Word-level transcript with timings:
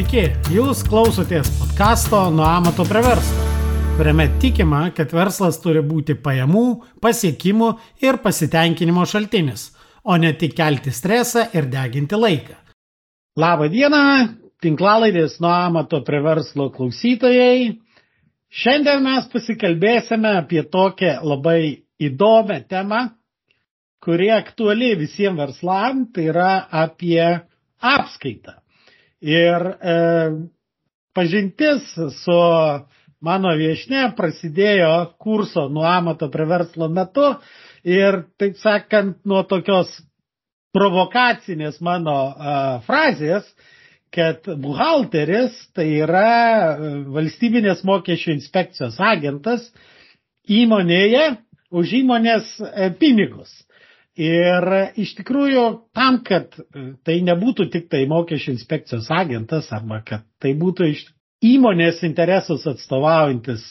Sveiki, 0.00 0.30
jūs 0.48 0.78
klausotės 0.88 1.48
podkasto 1.58 2.18
Nuo 2.32 2.46
amato 2.48 2.86
prie 2.88 3.02
verslo, 3.04 3.42
kuriame 3.98 4.24
tikima, 4.40 4.78
kad 4.96 5.10
verslas 5.12 5.58
turi 5.60 5.82
būti 5.84 6.14
pajamų, 6.24 6.62
pasiekimų 7.04 7.66
ir 8.00 8.16
pasitenkinimo 8.22 9.04
šaltinis, 9.04 9.66
o 10.00 10.16
ne 10.16 10.30
tik 10.40 10.54
kelti 10.56 10.88
stresą 10.96 11.42
ir 11.52 11.68
deginti 11.68 12.16
laiką. 12.16 12.56
Labą 13.44 13.68
dieną, 13.74 14.00
tinklalaidės 14.64 15.36
Nuo 15.44 15.52
amato 15.66 16.00
prie 16.06 16.22
verslo 16.24 16.70
klausytojai. 16.78 17.74
Šiandien 18.48 19.04
mes 19.04 19.28
pasikalbėsime 19.34 20.32
apie 20.38 20.62
tokią 20.78 21.18
labai 21.28 21.60
įdomią 22.00 22.62
temą, 22.72 23.02
kuri 24.00 24.32
aktuali 24.32 24.94
visiems 25.04 25.44
verslam, 25.44 26.06
tai 26.08 26.30
yra 26.32 26.54
apie 26.86 27.20
apskaitą. 27.84 28.59
Ir 29.20 29.66
e, 29.94 29.96
pažintis 31.12 31.90
su 32.22 32.36
mano 33.20 33.52
viešne 33.58 34.06
prasidėjo 34.16 34.92
kurso 35.20 35.66
nuo 35.68 35.84
amato 35.84 36.30
prie 36.32 36.46
verslo 36.48 36.88
metu 36.88 37.26
ir, 37.84 38.22
taip 38.40 38.56
sakant, 38.60 39.18
nuo 39.28 39.42
tokios 39.48 39.92
provokacinės 40.72 41.80
mano 41.84 42.14
a, 42.14 42.54
frazės, 42.86 43.44
kad 44.14 44.46
buhalteris 44.58 45.54
tai 45.76 45.86
yra 46.02 46.26
e, 46.72 46.92
valstybinės 47.14 47.84
mokesčių 47.86 48.32
inspekcijos 48.34 48.98
agentas 49.12 49.68
įmonėje 50.50 51.26
už 51.70 51.92
įmonės 52.00 52.56
e, 52.64 52.88
pinigus. 52.98 53.52
Ir 54.18 54.66
iš 54.98 55.12
tikrųjų, 55.20 55.64
tam, 55.94 56.18
kad 56.26 56.56
tai 57.06 57.20
nebūtų 57.22 57.68
tik 57.70 57.86
tai 57.92 58.02
mokesčių 58.10 58.56
inspekcijos 58.56 59.06
agentas 59.14 59.70
arba 59.72 60.00
kad 60.06 60.24
tai 60.42 60.50
būtų 60.58 60.88
iš 60.90 61.04
įmonės 61.46 62.02
interesus 62.04 62.66
atstovaujantis 62.66 63.62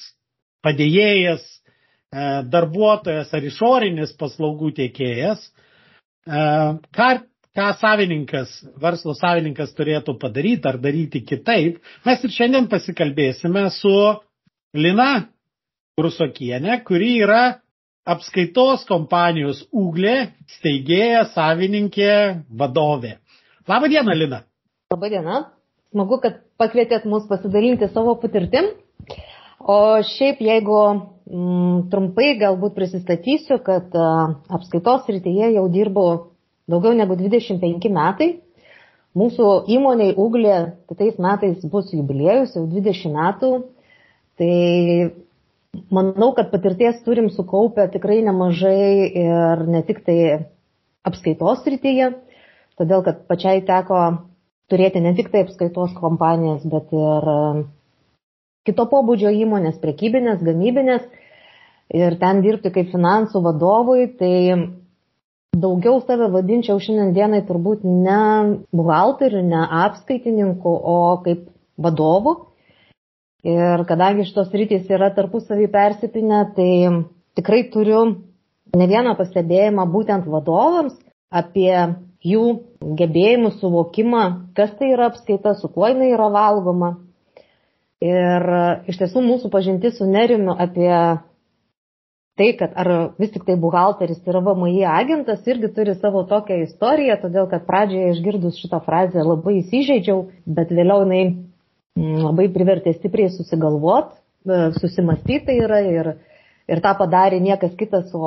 padėjėjas, 0.65 1.43
e, 1.43 2.29
darbuotojas 2.51 3.33
ar 3.35 3.45
išorinis 3.45 4.15
paslaugų 4.19 4.71
tiekėjas, 4.79 5.43
e, 5.43 6.45
ką, 6.95 7.09
ką 7.59 7.67
savininkas, 7.83 8.55
verslo 8.79 9.13
savininkas 9.19 9.75
turėtų 9.75 10.15
padaryti 10.23 10.71
ar 10.71 10.79
daryti 10.81 11.21
kitaip, 11.27 11.83
mes 12.07 12.23
ir 12.23 12.35
šiandien 12.35 12.71
pasikalbėsime 12.71 13.67
su 13.75 13.93
Lina 14.73 15.27
Rusokienė, 15.99 16.79
kuri 16.87 17.17
yra 17.25 17.59
apskaitos 18.09 18.85
kompanijos 18.89 19.61
Uglė 19.75 20.31
steigėja, 20.57 21.25
savininkė, 21.35 22.13
vadovė. 22.61 23.17
Labą 23.69 23.89
dieną, 23.91 24.15
Lina. 24.17 24.43
Labą 24.93 25.11
dieną. 25.13 25.43
Smagu, 25.93 26.19
kad 26.21 26.41
pakvietėt 26.61 27.05
mus 27.09 27.27
pasidalinti 27.29 27.89
savo 27.93 28.15
patirtim. 28.21 28.71
O 29.59 29.99
šiaip, 30.05 30.41
jeigu 30.41 30.77
mm, 30.89 31.87
trumpai 31.91 32.33
galbūt 32.39 32.75
prisistatysiu, 32.77 33.59
kad 33.65 33.93
a, 33.97 34.09
apskaitos 34.57 35.09
rytyje 35.09 35.51
jau 35.55 35.65
dirbu 35.73 36.05
daugiau 36.69 36.95
negu 36.97 37.17
25 37.19 37.89
metai. 37.93 38.29
Mūsų 39.17 39.47
įmoniai 39.73 40.13
Uglė 40.21 40.57
kitais 40.89 41.17
metais 41.21 41.65
bus 41.71 41.89
jubiliejus, 41.93 42.53
jau 42.55 42.67
20 42.69 43.15
metų. 43.17 43.51
Tai 44.39 44.53
Manau, 45.69 46.31
kad 46.33 46.49
patirties 46.49 47.03
turim 47.05 47.29
sukaupę 47.29 47.85
tikrai 47.93 48.23
nemažai 48.25 49.09
ir 49.21 49.61
ne 49.69 49.81
tik 49.85 50.01
tai 50.05 50.17
apskaitos 51.05 51.61
rytyje, 51.69 52.07
todėl 52.81 53.03
kad 53.05 53.21
pačiai 53.29 53.61
teko 53.67 53.99
turėti 54.69 55.01
ne 55.01 55.13
tik 55.17 55.29
tai 55.29 55.43
apskaitos 55.45 55.93
kompanijas, 55.97 56.65
bet 56.73 56.89
ir 56.93 57.29
e, 57.33 57.37
kito 58.65 58.87
pobūdžio 58.89 59.29
įmonės, 59.45 59.77
prekybinės, 59.83 60.41
gamybinės. 60.45 61.05
Ir 61.93 62.17
ten 62.21 62.41
dirbti 62.45 62.73
kaip 62.73 62.89
finansų 62.89 63.41
vadovui, 63.45 64.09
tai 64.17 64.33
daugiau 65.57 66.01
save 66.05 66.31
vadinčiau 66.33 66.81
šiandien 66.81 67.13
dienai 67.13 67.45
turbūt 67.45 67.85
ne 67.85 68.19
buhalteriu, 68.73 69.45
ne 69.45 69.63
apskaitininku, 69.85 70.69
o 70.69 70.99
kaip 71.25 71.47
vadovu 71.77 72.48
Ir 73.47 73.85
kadangi 73.87 74.25
šitos 74.27 74.51
rytis 74.51 74.89
yra 74.91 75.13
tarpusavį 75.15 75.69
persipinę, 75.71 76.41
tai 76.57 76.71
tikrai 77.39 77.61
turiu 77.71 78.01
ne 78.75 78.87
vieną 78.89 79.13
pastebėjimą 79.15 79.85
būtent 79.93 80.27
vadovams 80.27 80.97
apie 81.31 81.71
jų 82.25 82.43
gebėjimų 82.99 83.53
suvokimą, 83.61 84.23
kas 84.57 84.73
tai 84.75 84.91
yra 84.91 85.07
apskaita, 85.13 85.55
su 85.55 85.69
kuo 85.71 85.87
jinai 85.87 86.11
yra 86.11 86.27
valgoma. 86.33 86.97
Ir 88.03 88.45
iš 88.91 88.99
tiesų 88.99 89.23
mūsų 89.23 89.51
pažintis 89.51 89.97
su 89.99 90.07
nerimiu 90.07 90.51
apie 90.55 90.91
tai, 92.39 92.53
kad 92.59 92.75
ar 92.79 92.89
vis 93.19 93.31
tik 93.31 93.43
tai 93.47 93.57
buhalteris 93.59 94.19
yra 94.27 94.39
VMI 94.43 94.83
agentas, 94.87 95.43
irgi 95.47 95.71
turi 95.75 95.95
savo 95.99 96.23
tokią 96.27 96.61
istoriją, 96.63 97.17
todėl 97.23 97.47
kad 97.51 97.65
pradžioje 97.67 98.13
išgirdus 98.15 98.59
šitą 98.59 98.79
frazę 98.83 99.23
labai 99.23 99.61
įsižeidžiau, 99.61 100.25
bet 100.47 100.71
vėliau 100.71 101.03
jinai 101.03 101.23
labai 101.99 102.47
privertė 102.53 102.93
stipriai 102.95 103.29
susigalvot, 103.33 104.13
e, 104.47 104.71
susimastyti 104.79 105.45
tai 105.49 105.55
yra 105.59 105.79
ir, 105.85 106.05
ir 106.69 106.77
tą 106.83 106.91
padarė 106.99 107.39
niekas 107.43 107.73
kitas, 107.79 108.05
o 108.13 108.17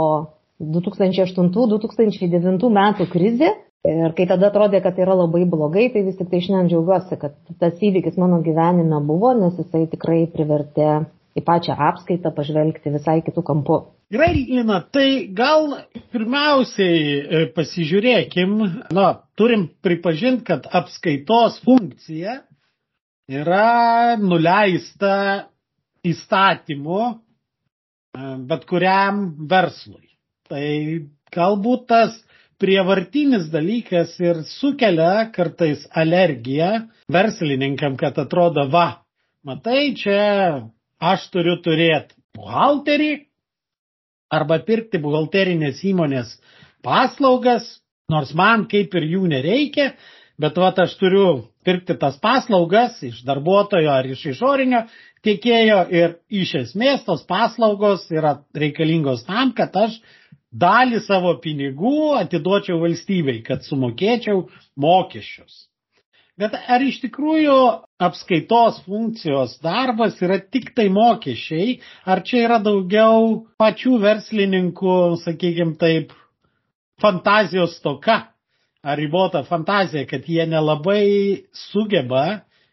2008-2009 0.63 2.71
metų 2.79 3.05
krizė. 3.13 3.51
Ir 3.83 4.13
kai 4.15 4.29
tada 4.31 4.47
atrodė, 4.53 4.79
kad 4.79 4.95
tai 4.95 5.03
yra 5.03 5.15
labai 5.19 5.43
blogai, 5.51 5.89
tai 5.91 6.05
vis 6.07 6.15
tik 6.15 6.29
tai 6.31 6.39
šiandien 6.45 6.69
džiaugiuosi, 6.71 7.17
kad 7.19 7.33
tas 7.59 7.75
įvykis 7.83 8.15
mano 8.21 8.39
gyvenime 8.45 9.01
buvo, 9.03 9.33
nes 9.35 9.59
jisai 9.59 9.91
tikrai 9.91 10.31
privertė 10.31 11.03
į 11.35 11.43
pačią 11.43 11.75
apskaitą 11.89 12.31
pažvelgti 12.37 12.93
visai 12.95 13.19
kitų 13.27 13.43
kampų. 13.49 13.79
Gerai, 14.13 14.31
Lina, 14.37 14.79
tai 14.93 15.27
gal 15.35 15.73
pirmiausiai 16.13 17.03
e, 17.03 17.43
pasižiūrėkim, 17.57 18.51
na, 18.95 19.07
turim 19.41 19.67
pripažinti, 19.83 20.45
kad 20.53 20.69
apskaitos 20.69 21.59
funkcija 21.65 22.33
yra 23.41 24.17
nuleista 24.21 25.15
įstatymu 26.07 27.01
e, 27.09 27.15
bet 28.49 28.67
kuriam 28.69 29.25
verslui. 29.49 30.13
Tai 30.51 30.67
galbūt 31.33 31.87
tas 31.91 32.19
prievartinis 32.63 33.49
dalykas 33.51 34.15
ir 34.23 34.43
sukelia 34.47 35.29
kartais 35.35 35.83
alergiją 35.99 36.87
verslininkam, 37.13 37.97
kad 37.99 38.19
atrodo, 38.23 38.69
va, 38.71 39.03
matai, 39.47 39.95
čia 39.99 40.63
aš 41.03 41.27
turiu 41.35 41.59
turėti 41.65 42.15
buhalterį 42.39 43.13
arba 44.33 44.61
pirkti 44.65 45.01
buhalterinės 45.03 45.83
įmonės 45.91 46.37
paslaugas, 46.87 47.67
nors 48.13 48.33
man 48.39 48.67
kaip 48.71 48.95
ir 48.99 49.09
jų 49.17 49.27
nereikia, 49.33 49.93
bet 50.43 50.59
vat 50.59 50.79
aš 50.83 50.97
turiu 50.99 51.27
pirkti 51.67 51.95
tas 51.99 52.19
paslaugas 52.23 52.99
iš 53.07 53.23
darbuotojo 53.27 53.93
ar 53.95 54.09
iš 54.11 54.25
išorinio 54.35 54.83
tiekėjo 55.27 55.83
ir 55.95 56.17
iš 56.43 56.55
esmės 56.65 57.05
tos 57.07 57.23
paslaugos 57.29 58.09
yra 58.11 58.41
reikalingos 58.59 59.23
tam, 59.29 59.53
kad 59.55 59.77
aš 59.85 60.01
dalį 60.53 61.01
savo 61.07 61.37
pinigų 61.45 62.15
atiduočiau 62.19 62.81
valstybei, 62.83 63.41
kad 63.47 63.63
sumokėčiau 63.65 64.49
mokesčius. 64.77 65.69
Bet 66.41 66.57
ar 66.57 66.83
iš 66.83 66.99
tikrųjų 67.05 67.57
apskaitos 68.03 68.81
funkcijos 68.87 69.59
darbas 69.63 70.17
yra 70.25 70.41
tik 70.41 70.73
tai 70.77 70.89
mokesčiai, 70.91 71.79
ar 72.09 72.25
čia 72.27 72.47
yra 72.49 72.59
daugiau 72.65 73.45
pačių 73.61 73.99
verslininkų, 74.03 74.97
sakykime 75.23 75.77
taip, 75.79 76.17
fantazijos 77.05 77.79
toka? 77.85 78.32
Ar 78.83 78.99
ribota 78.99 79.43
fantazija, 79.47 80.07
kad 80.11 80.27
jie 80.27 80.47
nelabai 80.47 81.45
sugeba 81.55 82.25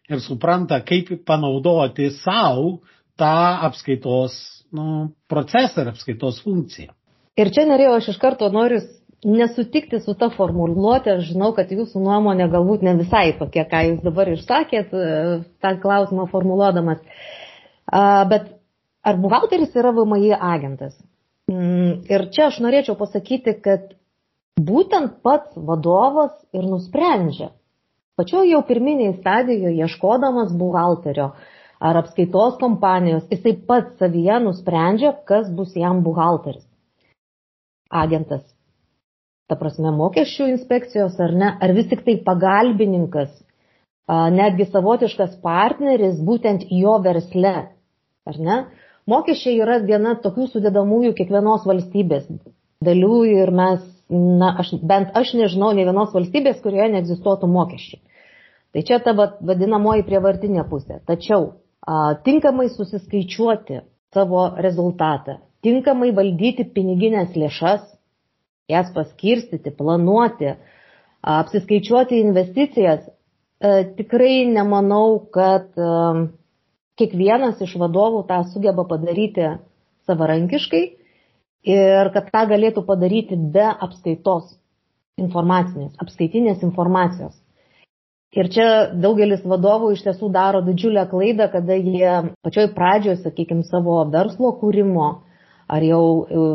ir 0.10 0.22
supranta, 0.26 0.82
kaip 0.82 1.12
panaudoti 1.26 2.10
savo 2.24 2.80
tą 3.20 3.34
apskaitos 3.68 4.38
nu, 4.74 5.12
procesą 5.30 5.84
ir 5.84 5.92
apskaitos 5.94 6.42
funkciją. 6.46 6.96
Ir 7.40 7.52
čia 7.54 7.68
norėjau 7.70 8.00
aš 8.00 8.10
iš 8.14 8.18
karto 8.22 8.50
noriu 8.52 8.80
nesutikti 9.26 10.00
su 10.02 10.16
ta 10.18 10.30
formuluotė, 10.34 11.18
aš 11.20 11.30
žinau, 11.34 11.52
kad 11.56 11.70
jūsų 11.72 12.02
nuomonė 12.02 12.48
galbūt 12.52 12.86
ne 12.88 12.96
visai 13.02 13.34
tokia, 13.38 13.68
ką 13.70 13.84
jūs 13.90 14.02
dabar 14.06 14.32
išsakėt, 14.34 14.96
e, 14.96 15.38
tą 15.62 15.76
klausimą 15.84 16.26
formuluodamas. 16.32 17.04
Bet 18.32 18.50
ar 19.04 19.22
buhalteris 19.22 19.76
yra 19.76 19.92
VMI 19.98 20.34
agentas? 20.38 20.96
Mm, 21.50 22.06
ir 22.10 22.28
čia 22.34 22.50
aš 22.50 22.60
norėčiau 22.64 22.96
pasakyti, 22.98 23.56
kad 23.66 23.94
būtent 24.68 25.22
pats 25.24 25.56
vadovas 25.56 26.34
ir 26.54 26.68
nusprendžia. 26.68 27.50
Pačioj 28.20 28.50
jau 28.52 28.62
pirminiai 28.68 29.16
stadijoje 29.16 29.80
ieškodamas 29.80 30.52
buhalterio 30.60 31.32
ar 31.80 32.00
apskaitos 32.02 32.58
kompanijos, 32.60 33.30
jisai 33.32 33.56
pats 33.68 33.96
savyje 34.02 34.40
nusprendžia, 34.44 35.14
kas 35.26 35.48
bus 35.56 35.76
jam 35.80 36.02
buhalteris. 36.04 36.66
Agentas. 37.90 38.44
Ta 39.50 39.56
prasme, 39.58 39.90
mokesčių 39.96 40.50
inspekcijos 40.52 41.16
ar 41.24 41.32
ne, 41.34 41.54
ar 41.64 41.72
vis 41.74 41.88
tik 41.90 42.04
tai 42.06 42.20
pagalbininkas 42.26 43.32
netgi 44.10 44.68
savotiškas 44.70 45.40
partneris 45.42 46.20
būtent 46.26 46.66
jo 46.74 46.98
versle. 47.06 47.56
Ar 48.30 48.38
ne? 48.38 48.58
Mokesčiai 49.10 49.58
yra 49.64 49.80
viena 49.82 50.16
tokių 50.22 50.50
sudėdamųjų 50.52 51.16
kiekvienos 51.18 51.66
valstybės 51.66 52.28
dalių 52.86 53.16
ir 53.30 53.52
mes, 53.52 53.82
na, 54.10 54.56
aš, 54.60 54.74
bent 54.82 55.14
aš 55.18 55.34
nežinau 55.38 55.72
ne 55.78 55.86
vienos 55.86 56.14
valstybės, 56.16 56.62
kurioje 56.64 56.90
neegzistuotų 56.96 57.50
mokesčiai. 57.50 58.02
Tai 58.74 58.84
čia 58.86 59.00
ta 59.02 59.14
vadinamoji 59.18 60.06
prievartinė 60.06 60.66
pusė. 60.70 61.00
Tačiau 61.10 61.46
a, 61.82 62.16
tinkamai 62.26 62.70
susiskaičiuoti 62.74 63.84
savo 64.14 64.50
rezultatą, 64.58 65.40
tinkamai 65.66 66.12
valdyti 66.16 66.66
piniginės 66.74 67.38
lėšas, 67.38 67.86
jas 68.70 68.92
paskirstyti, 68.94 69.74
planuoti, 69.78 70.54
apsiskaičiuoti 71.26 72.20
investicijas, 72.22 73.08
e, 73.60 73.72
tikrai 73.98 74.46
nemanau, 74.50 75.20
kad 75.34 75.74
e, 75.74 75.90
kiekvienas 77.02 77.62
iš 77.66 77.76
vadovų 77.82 78.24
tą 78.30 78.44
sugeba 78.54 78.86
padaryti 78.88 79.56
savarankiškai 80.10 80.84
ir 81.68 82.12
kad 82.16 82.32
tą 82.32 82.46
galėtų 82.54 82.86
padaryti 82.88 83.38
be 83.38 83.68
apskaitos 83.68 84.56
informacinės, 85.20 85.96
apskaitinės 86.00 86.64
informacijos. 86.64 87.36
Ir 88.38 88.48
čia 88.54 88.68
daugelis 88.94 89.42
vadovų 89.42 89.96
iš 89.96 90.04
tiesų 90.06 90.30
daro 90.32 90.62
didžiulę 90.62 91.08
klaidą, 91.10 91.50
kada 91.52 91.74
jie 91.74 92.12
pačioj 92.46 92.70
pradžioje, 92.76 93.24
sakykime, 93.24 93.66
savo 93.66 94.04
verslo 94.14 94.54
kūrimo 94.62 95.10
ar 95.70 95.86
jau 95.86 96.04
e, 96.26 96.46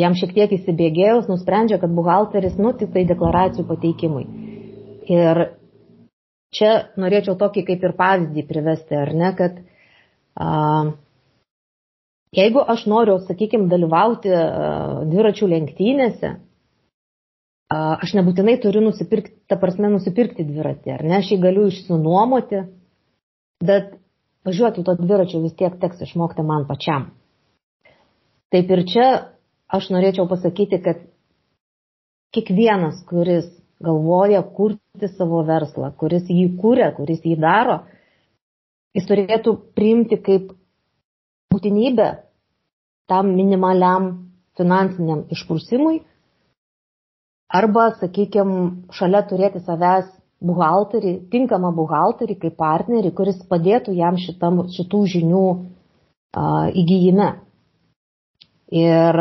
jam 0.00 0.16
šiek 0.18 0.34
tiek 0.36 0.52
įsibėgėjus 0.58 1.30
nusprendžia, 1.30 1.80
kad 1.82 1.92
buhalteris, 1.96 2.58
nu, 2.60 2.74
tik 2.76 2.92
tai 2.94 3.06
deklaracijų 3.08 3.66
pateikimui. 3.68 4.26
Ir 5.10 5.42
čia 6.54 6.72
norėčiau 7.00 7.38
tokį 7.40 7.64
kaip 7.70 7.86
ir 7.88 7.96
pavyzdį 7.98 8.46
privesti, 8.48 8.98
ar 9.00 9.14
ne, 9.16 9.32
kad 9.38 9.60
a, 10.36 10.50
jeigu 12.36 12.62
aš 12.74 12.86
noriu, 12.90 13.18
sakykime, 13.26 13.68
dalyvauti 13.70 14.32
a, 14.34 14.44
dviračių 15.10 15.48
lenktynėse, 15.50 16.34
a, 16.36 17.78
aš 17.96 18.14
nebūtinai 18.18 18.58
turiu 18.62 18.84
nusipirkti, 18.84 19.34
ta 19.50 19.58
prasme, 19.60 19.90
nusipirkti 19.92 20.46
dviratį, 20.46 20.94
ar 20.96 21.06
ne, 21.06 21.18
aš 21.20 21.32
jį 21.34 21.40
galiu 21.42 21.68
išsinuomoti, 21.70 22.64
bet 23.66 23.96
važiuoti 24.46 24.84
to 24.86 24.96
dviračio 25.00 25.42
vis 25.42 25.56
tiek 25.58 25.76
teks 25.80 26.02
išmokti 26.06 26.46
man 26.46 26.66
pačiam. 26.68 27.10
Taip 28.50 28.70
ir 28.74 28.84
čia 28.88 29.08
aš 29.70 29.90
norėčiau 29.94 30.26
pasakyti, 30.30 30.80
kad 30.82 31.02
kiekvienas, 32.34 33.02
kuris 33.10 33.46
galvoja 33.82 34.42
kurti 34.56 35.08
savo 35.16 35.42
verslą, 35.46 35.92
kuris 35.98 36.28
jį 36.28 36.50
kūrė, 36.60 36.90
kuris 36.96 37.22
jį 37.24 37.36
daro, 37.40 37.80
jis 38.96 39.06
turėtų 39.08 39.54
priimti 39.78 40.18
kaip 40.20 40.50
būtinybę 41.60 42.08
tam 43.08 43.34
minimaliam 43.36 44.30
finansiniam 44.56 45.26
išprusimui 45.30 46.00
arba, 47.50 47.90
sakykime, 48.00 48.86
šalia 48.94 49.22
turėti 49.28 49.60
savęs 49.66 50.08
buhalterį, 50.40 51.14
tinkamą 51.32 51.72
buhalterį 51.76 52.38
kaip 52.40 52.56
partnerį, 52.56 53.10
kuris 53.12 53.40
padėtų 53.50 53.92
jam 53.98 54.16
šitam, 54.16 54.62
šitų 54.72 55.00
žinių 55.14 55.42
a, 55.50 56.70
įgyjime. 56.70 57.28
Ir 58.70 59.18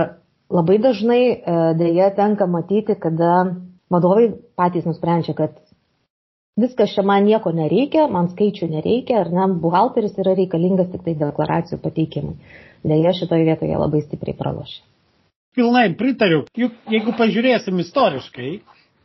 labai 0.50 0.77
dažnai 0.80 1.21
e, 1.25 1.57
dėja 1.80 2.12
tenka 2.15 2.45
matyti, 2.47 2.95
kada 2.95 3.57
vadovai 3.89 4.30
patys 4.56 4.85
nusprendžia, 4.85 5.33
kad 5.33 5.57
viskas 6.57 6.94
čia 6.96 7.04
man 7.06 7.25
nieko 7.28 7.51
nereikia, 7.56 8.07
man 8.12 8.30
skaičių 8.31 8.69
nereikia, 8.72 9.24
ar 9.24 9.31
ne, 9.34 9.48
buhalteris 9.62 10.18
yra 10.22 10.36
reikalingas 10.38 10.90
tik 10.94 11.06
tai 11.06 11.16
deklaracijų 11.19 11.81
pateikimui. 11.84 12.56
Dėja 12.88 13.13
šitoje 13.18 13.46
vietoje 13.48 13.78
labai 13.78 14.01
stipriai 14.06 14.38
pralošia. 14.40 14.84
Pilnai 15.56 15.90
pritariu. 16.00 16.46
Juk 16.57 16.75
jeigu 16.94 17.16
pažiūrėsim 17.19 17.80
istoriškai, 17.84 18.51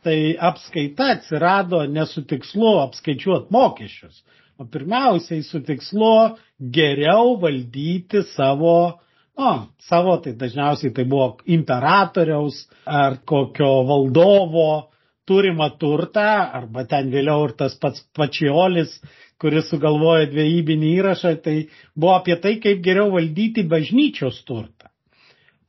tai 0.05 0.17
apskaita 0.49 1.09
atsirado 1.15 1.81
ne 1.89 2.05
su 2.07 2.23
tikslu 2.29 2.77
apskaičiuoti 2.83 3.51
mokesčius, 3.51 4.21
o 4.61 4.67
pirmiausiai 4.71 5.41
su 5.43 5.59
tikslu 5.65 6.13
geriau 6.59 7.35
valdyti 7.41 8.23
savo 8.35 9.01
O, 9.35 9.67
savo 9.83 10.15
tai 10.23 10.31
dažniausiai 10.39 10.93
tai 10.95 11.03
buvo 11.11 11.41
imperatoriaus 11.51 12.61
ar 12.87 13.17
kokio 13.27 13.83
valdovo 13.83 14.67
turimą 15.29 15.69
turtą, 15.81 16.25
arba 16.59 16.85
ten 16.89 17.11
vėliau 17.13 17.47
ir 17.47 17.55
tas 17.59 17.75
pats 17.81 18.03
pačiolis, 18.17 18.93
kuris 19.41 19.67
sugalvojo 19.71 20.29
dviejybinį 20.31 20.91
įrašą, 20.99 21.33
tai 21.43 21.55
buvo 21.95 22.15
apie 22.15 22.37
tai, 22.43 22.55
kaip 22.63 22.81
geriau 22.85 23.11
valdyti 23.15 23.65
bažnyčios 23.67 24.41
turtą. 24.47 24.91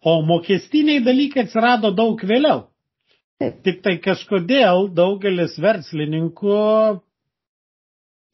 O 0.06 0.20
mokestiniai 0.22 1.02
dalykai 1.02 1.46
atsirado 1.46 1.90
daug 1.90 2.20
vėliau. 2.22 2.66
Tik 3.40 3.82
tai 3.84 3.96
kažkodėl 4.00 4.86
daugelis 4.96 5.58
verslininkų 5.60 6.60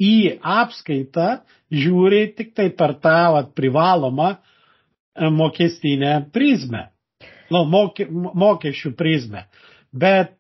į 0.03 0.15
apskaitą 0.61 1.29
žiūri 1.73 2.27
tik 2.37 2.53
tai 2.55 2.69
per 2.77 2.95
tą 3.03 3.19
vat, 3.35 3.55
privalomą 3.57 4.35
E, 5.15 5.31
mokestinę 5.31 6.13
prizmę, 6.33 6.87
nu, 7.53 7.65
mokė, 7.69 8.07
mokesčių 8.09 8.95
prizmę. 8.97 9.45
Bet 9.93 10.39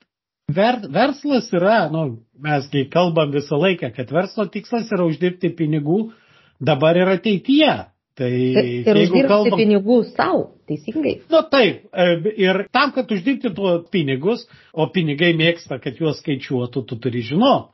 ver, 0.55 0.81
verslas 0.93 1.49
yra, 1.55 1.87
nu, 1.93 2.05
mesgi 2.43 2.87
kalbam 2.93 3.33
visą 3.35 3.59
laiką, 3.61 3.93
kad 3.97 4.13
verslo 4.13 4.47
tikslas 4.51 4.91
yra 4.93 5.07
uždirbti 5.09 5.53
pinigų 5.59 6.05
dabar 6.63 6.99
ir 7.01 7.11
ateityje. 7.17 7.75
Tai 8.13 8.29
ir 8.29 8.89
uždirbti 8.93 9.29
kalbam, 9.29 9.57
pinigų 9.57 10.03
savo, 10.11 10.43
teisingai. 10.69 11.15
Na 11.33 11.41
nu, 11.41 11.47
taip, 11.53 11.87
e, 11.89 12.35
ir 12.45 12.67
tam, 12.75 12.93
kad 12.93 13.09
uždirbti 13.09 13.55
tuo 13.57 13.79
pinigus, 13.93 14.45
o 14.73 14.87
pinigai 14.93 15.33
mėgsta, 15.39 15.81
kad 15.81 15.97
juos 16.01 16.21
skaičiuotų, 16.21 16.85
tu 16.91 16.99
turi 17.01 17.23
žinoti, 17.25 17.73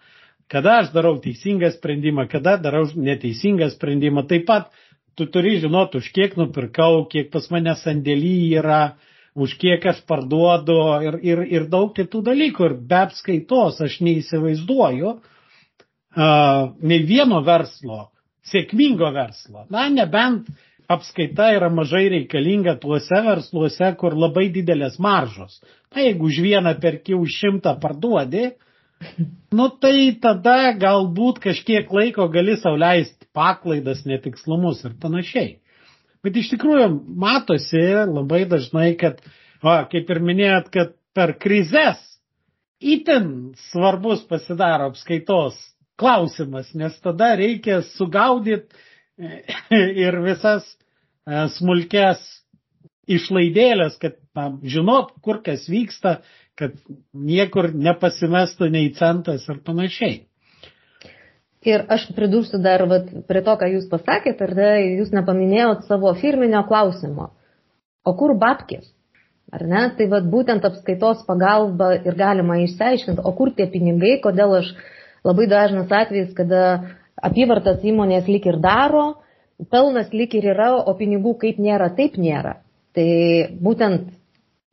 kada 0.49 0.79
aš 0.85 0.93
darau 0.95 1.17
teisingą 1.23 1.73
sprendimą, 1.75 2.29
kada 2.31 2.57
darau 2.63 2.87
neteisingą 2.95 3.69
sprendimą. 3.75 4.25
Taip 4.31 4.47
pat 4.49 4.71
tu 5.19 5.27
turi 5.27 5.59
žinoti, 5.59 5.99
už 5.99 6.13
kiek 6.15 6.39
nupirkau, 6.39 7.03
kiek 7.11 7.33
pas 7.35 7.51
mane 7.51 7.75
sandėly 7.83 8.55
yra, 8.61 8.95
už 9.35 9.57
kiek 9.61 9.85
aš 9.87 10.03
parduodu 10.09 10.79
ir, 11.05 11.19
ir, 11.23 11.43
ir 11.59 11.67
daug 11.71 11.93
kitų 11.97 12.23
dalykų. 12.31 12.71
Ir 12.71 12.77
be 12.91 13.01
apskaitos 13.07 13.81
aš 13.85 13.99
neįsivaizduoju 14.05 15.11
uh, 15.15 16.71
nei 16.81 17.03
vieno 17.07 17.43
verslo, 17.47 18.09
sėkmingo 18.49 19.11
verslo. 19.15 19.67
Na, 19.73 19.89
nebent 19.93 20.49
apskaita 20.89 21.51
yra 21.57 21.69
mažai 21.73 22.07
reikalinga 22.15 22.79
tuose 22.81 23.21
versluose, 23.27 23.91
kur 24.01 24.17
labai 24.17 24.49
didelės 24.55 24.97
maržos. 24.99 25.61
Na, 25.93 26.03
jeigu 26.07 26.31
už 26.31 26.41
vieną 26.47 26.75
perki 26.81 27.17
už 27.19 27.37
šimtą 27.43 27.77
parduodi, 27.83 28.51
nu 29.55 29.69
tai 29.81 30.17
tada 30.23 30.73
galbūt 30.75 31.39
kažkiek 31.45 31.93
laiko 31.93 32.27
gali 32.33 32.57
sauliaisti 32.59 33.29
paklaidas, 33.37 34.05
netikslumus 34.09 34.83
ir 34.89 34.97
panašiai. 35.01 35.59
Bet 36.29 36.37
iš 36.43 36.51
tikrųjų 36.53 36.91
matosi 37.17 37.81
labai 38.05 38.43
dažnai, 38.51 38.91
kad, 39.01 39.23
o, 39.65 39.73
kaip 39.89 40.11
ir 40.13 40.19
minėjot, 40.21 40.67
kad 40.75 40.91
per 41.17 41.33
krizės 41.41 42.03
itin 42.85 43.55
svarbus 43.71 44.27
pasidaro 44.29 44.91
apskaitos 44.91 45.57
klausimas, 45.97 46.75
nes 46.77 46.99
tada 47.01 47.31
reikia 47.41 47.81
sugaudyti 47.95 48.77
ir 50.05 50.21
visas 50.27 50.69
e, 50.69 51.47
smulkės 51.57 52.21
išlaidėlės, 53.09 53.97
kad 53.97 54.21
na, 54.37 54.51
žinot, 54.77 55.15
kur 55.25 55.41
kas 55.49 55.65
vyksta, 55.73 56.19
kad 56.61 56.77
niekur 57.17 57.73
nepasimestų 57.73 58.69
nei 58.77 58.93
centas 59.01 59.49
ir 59.49 59.65
panašiai. 59.65 60.27
Ir 61.67 61.83
aš 61.91 62.05
pridursiu 62.15 62.61
dar 62.63 62.85
vat, 62.87 63.09
prie 63.27 63.43
to, 63.43 63.55
ką 63.59 63.67
jūs 63.73 63.89
pasakėte, 63.91 64.47
ar 64.47 64.55
ne, 64.55 64.71
jūs 65.01 65.11
nepaminėjot 65.11 65.89
savo 65.89 66.13
firminio 66.21 66.63
klausimo. 66.69 67.33
O 68.07 68.15
kur 68.19 68.37
babkės? 68.39 68.87
Ar 69.51 69.65
ne? 69.67 69.81
Tai 69.99 70.07
vat, 70.13 70.29
būtent 70.31 70.65
apskaitos 70.69 71.25
pagalba 71.27 71.95
ir 71.97 72.15
galima 72.15 72.61
išsiaiškinti, 72.63 73.25
o 73.25 73.33
kur 73.35 73.51
tie 73.57 73.67
pinigai, 73.73 74.19
kodėl 74.23 74.61
aš 74.61 74.71
labai 75.27 75.49
dažnas 75.51 75.91
atvejis, 75.91 76.31
kada 76.37 76.63
apyvartas 77.25 77.83
įmonės 77.83 78.29
lik 78.31 78.47
ir 78.47 78.61
daro, 78.63 79.19
pelnas 79.73 80.13
lik 80.15 80.37
ir 80.39 80.53
yra, 80.53 80.77
o 80.79 80.95
pinigų 80.95 81.35
kaip 81.43 81.59
nėra, 81.59 81.91
taip 81.97 82.21
nėra. 82.21 82.61
Tai 82.95 83.09
būtent 83.65 84.13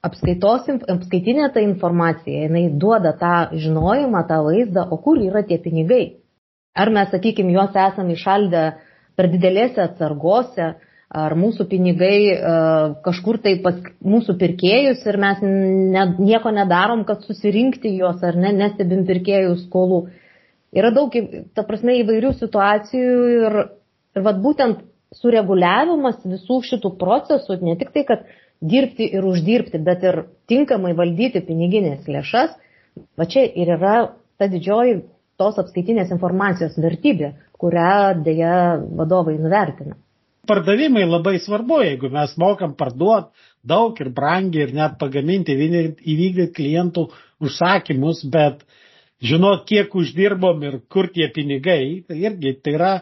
apskaitos, 0.06 0.70
apskaitinė 0.70 1.50
ta 1.54 1.64
informacija, 1.66 2.46
jinai 2.46 2.68
duoda 2.78 3.16
tą 3.18 3.34
žinojimą, 3.58 4.22
tą 4.30 4.44
vaizdą, 4.46 4.86
o 4.86 5.00
kur 5.02 5.18
yra 5.24 5.42
tie 5.48 5.58
pinigai. 5.62 6.20
Ar 6.76 6.92
mes, 6.92 7.08
sakykime, 7.12 7.54
juos 7.56 7.76
esame 7.76 8.18
išaldę 8.18 8.66
per 9.16 9.30
didelėse 9.32 9.80
atsargose, 9.80 10.74
ar 11.16 11.36
mūsų 11.40 11.68
pinigai 11.72 12.18
uh, 12.34 12.96
kažkur 13.06 13.40
tai 13.44 13.54
pas 13.64 13.78
mūsų 14.04 14.36
pirkėjus 14.42 15.06
ir 15.08 15.18
mes 15.22 15.44
ne, 15.46 16.04
nieko 16.20 16.52
nedarom, 16.52 17.06
kad 17.08 17.24
susirinkti 17.24 17.94
juos, 17.96 18.20
ar 18.26 18.36
ne, 18.36 18.52
nestebim 18.58 19.06
pirkėjų 19.08 19.56
skolų. 19.62 20.02
Yra 20.76 20.92
daug, 20.92 21.16
ta 21.56 21.64
prasme, 21.64 21.96
įvairių 22.02 22.34
situacijų 22.42 23.16
ir, 23.38 23.58
ir 24.18 24.26
vad 24.26 24.42
būtent 24.44 24.84
sureguliavimas 25.16 26.20
visų 26.28 26.60
šitų 26.68 26.92
procesų, 27.00 27.62
ne 27.64 27.78
tik 27.80 27.96
tai, 27.96 28.04
kad 28.10 28.28
dirbti 28.60 29.08
ir 29.16 29.24
uždirbti, 29.24 29.80
bet 29.80 30.04
ir 30.04 30.26
tinkamai 30.52 30.92
valdyti 30.98 31.40
piniginės 31.48 32.10
lėšas, 32.12 32.58
va 33.16 33.28
čia 33.32 33.46
ir 33.48 33.76
yra 33.78 33.96
ta 34.36 34.50
didžioji 34.52 35.00
tos 35.40 35.60
apskaitinės 35.62 36.14
informacijos 36.16 36.78
vertybė, 36.82 37.34
kurią 37.60 38.22
dėja 38.26 38.56
vadovai 39.00 39.38
nuvertina. 39.40 39.98
Pardavimai 40.46 41.08
labai 41.08 41.40
svarbu, 41.42 41.80
jeigu 41.82 42.12
mes 42.14 42.36
mokam 42.38 42.76
parduoti 42.78 43.34
daug 43.66 43.98
ir 44.02 44.12
brangiai 44.14 44.68
ir 44.68 44.74
net 44.78 45.00
pagaminti, 45.02 45.56
įvykdyti 45.58 46.54
klientų 46.54 47.08
užsakymus, 47.42 48.22
bet 48.30 48.62
žinot, 49.26 49.66
kiek 49.66 49.96
uždirbom 49.98 50.62
ir 50.68 50.80
kur 50.92 51.10
tie 51.14 51.32
pinigai, 51.34 52.06
tai 52.06 52.20
irgi 52.30 52.54
tai 52.62 52.76
yra 52.78 52.94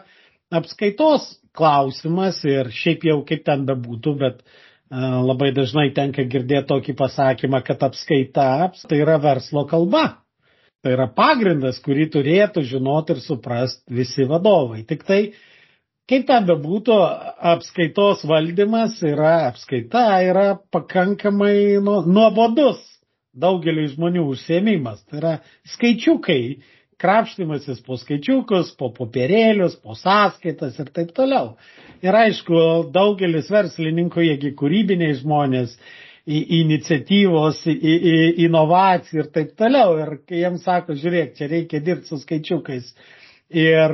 apskaitos 0.54 1.34
klausimas 1.54 2.40
ir 2.48 2.72
šiaip 2.72 3.04
jau 3.10 3.20
kaip 3.28 3.44
ten 3.44 3.66
bebūtų, 3.68 4.14
bet 4.22 4.40
uh, 4.40 4.56
labai 4.94 5.52
dažnai 5.54 5.90
tenka 5.94 6.24
girdėti 6.24 6.68
tokį 6.72 6.94
pasakymą, 6.98 7.62
kad 7.66 7.82
apskaita 7.82 8.72
tai 8.88 9.00
yra 9.00 9.18
verslo 9.18 9.66
kalba. 9.66 10.23
Tai 10.84 10.92
yra 10.92 11.06
pagrindas, 11.08 11.78
kurį 11.80 12.10
turėtų 12.12 12.60
žinoti 12.68 13.14
ir 13.16 13.20
suprasti 13.24 13.94
visi 13.96 14.26
vadovai. 14.28 14.82
Tik 14.84 15.06
tai, 15.08 15.20
kaip 16.10 16.26
ten 16.28 16.44
bebūtų, 16.50 16.98
apskaitos 17.54 18.26
valdymas 18.28 18.98
yra, 19.00 19.46
apskaita 19.48 20.04
yra 20.26 20.50
pakankamai 20.76 21.80
nu, 21.80 22.02
nuobodus 22.04 22.82
daugeliu 23.32 23.88
žmonių 23.94 24.26
užsiemimas. 24.34 25.00
Tai 25.08 25.22
yra 25.22 25.34
skaičiukai, 25.72 26.40
krapštimasis 27.00 27.80
po 27.86 27.96
skaičiukus, 27.98 28.76
po 28.76 28.92
popierėlius, 28.92 29.78
po 29.80 29.96
sąskaitas 29.98 30.76
ir 30.84 30.92
taip 30.94 31.16
toliau. 31.16 31.54
Ir 32.04 32.12
aišku, 32.26 32.60
daugelis 32.94 33.48
verslininkų, 33.52 34.28
jiegi 34.28 34.52
kūrybiniai 34.60 35.16
žmonės, 35.22 35.78
iniciatyvos, 36.26 37.64
inovacijų 37.68 39.20
ir 39.24 39.28
taip 39.34 39.52
toliau. 39.60 39.98
Ir 40.00 40.16
kai 40.28 40.40
jiems 40.44 40.64
sako, 40.64 40.96
žiūrėk, 40.96 41.34
čia 41.36 41.50
reikia 41.50 41.82
dirbti 41.84 42.12
su 42.12 42.20
skaičiukais 42.22 42.94
ir 43.54 43.92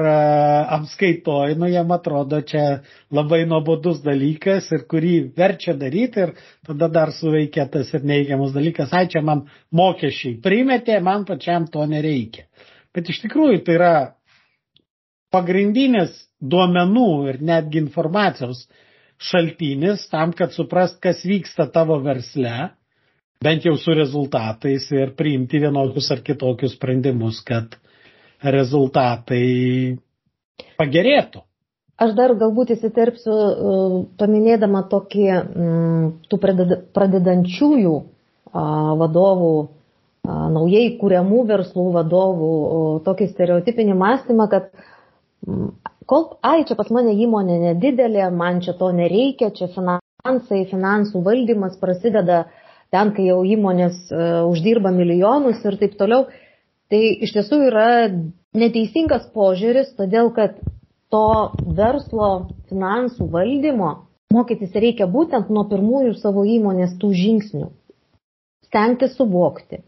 apskaitoj, 0.70 1.54
nu 1.58 1.68
jam 1.68 1.90
atrodo 1.92 2.40
čia 2.40 2.80
labai 3.12 3.42
nuobodus 3.50 3.98
dalykas 4.04 4.70
ir 4.72 4.86
kurį 4.88 5.14
verčia 5.36 5.74
daryti 5.74 6.22
ir 6.24 6.32
tada 6.66 6.88
dar 6.88 7.12
suveikia 7.12 7.66
tas 7.68 7.90
ir 7.94 8.06
neigiamas 8.06 8.54
dalykas, 8.54 8.92
ai 8.92 9.08
čia 9.10 9.22
man 9.22 9.48
mokesčiai 9.74 10.38
primetė, 10.42 11.00
man 11.02 11.26
pačiam 11.28 11.66
to 11.66 11.84
nereikia. 11.86 12.46
Bet 12.94 13.10
iš 13.10 13.20
tikrųjų 13.26 13.64
tai 13.66 13.76
yra 13.76 13.94
pagrindinis 15.34 16.14
duomenų 16.40 17.10
ir 17.30 17.42
netgi 17.42 17.82
informacijos 17.82 18.64
šaltinis 19.20 20.06
tam, 20.10 20.32
kad 20.36 20.54
suprast, 20.56 20.98
kas 21.02 21.24
vyksta 21.28 21.68
tavo 21.72 21.98
versle, 22.04 22.70
bent 23.44 23.64
jau 23.64 23.76
su 23.80 23.94
rezultatais 23.96 24.88
ir 24.92 25.14
priimti 25.16 25.60
vienokius 25.60 26.10
ar 26.14 26.22
kitokius 26.24 26.76
sprendimus, 26.78 27.42
kad 27.44 27.76
rezultatai 28.40 29.98
pagerėtų. 30.80 31.44
Aš 32.00 32.14
dar 32.16 32.32
galbūt 32.40 32.72
įsiterpsiu, 32.72 33.32
uh, 33.32 33.96
paminėdama 34.16 34.86
tokį 34.88 35.26
mm, 35.36 36.06
tų 36.32 36.38
pradedančiųjų 36.96 37.98
vadovų, 38.50 39.52
naujai 40.26 40.96
kūriamų 40.98 41.44
verslų 41.46 41.84
vadovų, 41.94 42.48
tokį 43.06 43.28
stereotipinį 43.30 43.94
mąstymą, 44.00 44.48
kad 44.50 44.72
mm, 45.46 45.68
kol, 46.06 46.36
ai, 46.46 46.64
čia 46.68 46.76
pas 46.78 46.90
mane 46.94 47.14
įmonė 47.16 47.58
nedidelė, 47.66 48.28
man 48.32 48.60
čia 48.64 48.76
to 48.78 48.90
nereikia, 48.94 49.50
čia 49.56 49.68
finansai, 49.74 50.64
finansų 50.70 51.22
valdymas 51.26 51.78
prasideda 51.80 52.44
ten, 52.90 53.12
kai 53.16 53.28
jau 53.28 53.40
įmonės 53.46 54.10
uh, 54.10 54.42
uždirba 54.50 54.92
milijonus 54.94 55.64
ir 55.64 55.78
taip 55.80 55.96
toliau. 56.00 56.28
Tai 56.90 57.00
iš 57.26 57.36
tiesų 57.36 57.60
yra 57.68 57.88
neteisingas 58.56 59.28
požiūris, 59.34 59.92
todėl 59.98 60.32
kad 60.34 60.58
to 61.10 61.26
verslo 61.78 62.30
finansų 62.70 63.28
valdymo 63.30 63.92
mokytis 64.34 64.74
reikia 64.74 65.08
būtent 65.10 65.50
nuo 65.50 65.64
pirmųjų 65.70 66.14
savo 66.18 66.44
įmonės 66.46 66.96
tų 67.02 67.12
žingsnių. 67.18 67.70
Stengti 68.70 69.08
suvokti, 69.10 69.80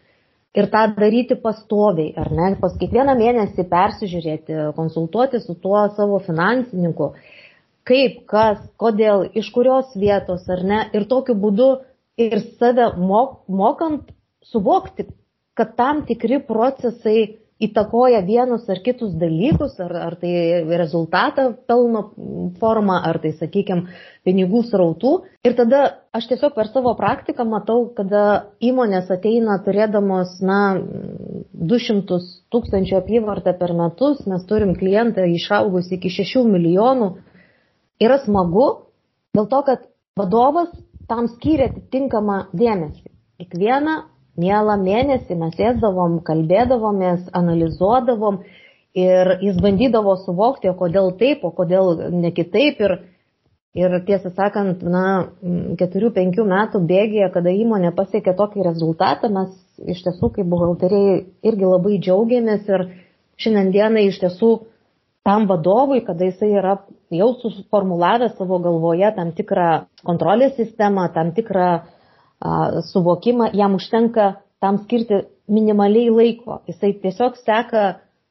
ir 0.56 0.68
tą 0.72 0.82
daryti 0.96 1.36
pastoviai, 1.40 2.12
ar 2.18 2.30
ne, 2.36 2.50
pas 2.60 2.74
kiekvieną 2.80 3.14
mėnesį 3.18 3.64
persižiūrėti, 3.70 4.58
konsultuoti 4.76 5.40
su 5.40 5.56
tuo 5.62 5.86
savo 5.96 6.18
finansininku, 6.26 7.12
kaip, 7.88 8.20
kas, 8.30 8.60
kodėl, 8.80 9.26
iš 9.38 9.48
kurios 9.54 9.94
vietos, 9.98 10.44
ar 10.52 10.64
ne, 10.68 10.82
ir 10.92 11.08
tokiu 11.10 11.36
būdu 11.38 11.70
ir 12.20 12.38
save 12.60 12.92
mok, 13.00 13.40
mokant 13.48 14.12
suvokti, 14.52 15.08
kad 15.56 15.74
tam 15.76 16.04
tikri 16.08 16.40
procesai 16.44 17.41
įtakoja 17.62 18.20
vienus 18.26 18.68
ar 18.70 18.80
kitus 18.84 19.12
dalykus, 19.18 19.76
ar, 19.82 19.92
ar 20.08 20.16
tai 20.20 20.32
rezultatą 20.78 21.52
pelno 21.68 22.02
formą, 22.60 22.98
ar 23.08 23.20
tai, 23.22 23.32
sakykime, 23.38 23.92
pinigų 24.26 24.64
srautų. 24.68 25.12
Ir 25.46 25.56
tada 25.58 25.82
aš 26.14 26.28
tiesiog 26.32 26.54
per 26.56 26.70
savo 26.72 26.94
praktiką 26.98 27.46
matau, 27.48 27.86
kada 27.96 28.52
įmonės 28.62 29.10
ateina 29.14 29.58
turėdamos, 29.64 30.38
na, 30.42 30.60
200 31.62 32.18
tūkstančių 32.52 32.96
apyvartą 32.98 33.54
per 33.58 33.74
metus, 33.78 34.24
mes 34.26 34.42
turim 34.48 34.74
klientą 34.78 35.26
išaugus 35.30 35.92
iki 35.94 36.10
6 36.10 36.46
milijonų. 36.50 37.12
Yra 38.02 38.18
smagu 38.24 38.66
dėl 39.36 39.46
to, 39.50 39.60
kad 39.68 39.84
vadovas 40.18 40.72
tam 41.08 41.28
skiria 41.30 41.70
atitinkamą 41.70 42.38
dėmesį. 42.56 43.06
Kiekvieną 43.42 43.94
mielą 44.40 44.76
mėnesį 44.80 45.36
mes 45.38 45.54
sėsdavom, 45.58 46.20
kalbėdavomės, 46.26 47.28
analizuodavom 47.36 48.42
ir 48.96 49.36
jis 49.44 49.58
bandydavo 49.62 50.16
suvokti, 50.24 50.70
o 50.70 50.76
kodėl 50.76 51.12
taip, 51.20 51.44
o 51.44 51.52
kodėl 51.56 52.08
ne 52.12 52.32
kitaip. 52.32 52.80
Ir, 52.80 52.96
ir 53.76 53.98
tiesą 54.08 54.32
sakant, 54.36 54.82
na, 54.84 55.04
keturių, 55.80 56.12
penkių 56.16 56.44
metų 56.48 56.82
bėgėje, 56.88 57.30
kada 57.36 57.52
įmonė 57.52 57.94
pasiekė 57.96 58.36
tokį 58.36 58.66
rezultatą, 58.68 59.32
mes 59.32 59.52
iš 59.88 60.02
tiesų 60.06 60.32
kaip 60.36 60.50
buhalteriai 60.52 61.22
irgi 61.44 61.68
labai 61.68 61.96
džiaugiamės 62.00 62.68
ir 62.68 62.90
šiandienai 63.40 64.08
iš 64.10 64.20
tiesų 64.22 64.52
tam 65.24 65.46
vadovui, 65.46 66.02
kada 66.04 66.26
jisai 66.26 66.50
yra 66.58 66.76
jau 67.12 67.32
suformulavęs 67.40 68.36
savo 68.38 68.58
galvoje 68.62 69.08
tam 69.16 69.32
tikrą 69.36 69.86
kontrolės 70.04 70.56
sistemą, 70.58 71.08
tam 71.14 71.32
tikrą 71.36 71.68
suvokimą, 72.92 73.50
jam 73.54 73.74
užtenka 73.74 74.34
tam 74.60 74.78
skirti 74.84 75.22
minimaliai 75.48 76.10
laiko. 76.10 76.60
Jisai 76.68 76.92
tiesiog 77.02 77.36
seka 77.42 77.84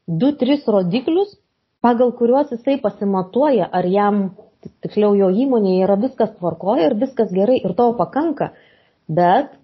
2-3 0.10 0.68
rodiklius, 0.68 1.38
pagal 1.82 2.12
kuriuos 2.18 2.52
jisai 2.52 2.80
pasimatuoja, 2.82 3.70
ar 3.72 3.88
jam, 3.88 4.22
tiksliau 4.84 5.16
jo 5.18 5.32
įmonėje 5.44 5.88
yra 5.88 5.98
viskas 6.00 6.34
tvarkoja 6.38 6.90
ir 6.90 6.98
viskas 7.00 7.32
gerai 7.34 7.60
ir 7.62 7.76
to 7.78 7.92
pakanka. 7.98 8.52
Bet 9.08 9.56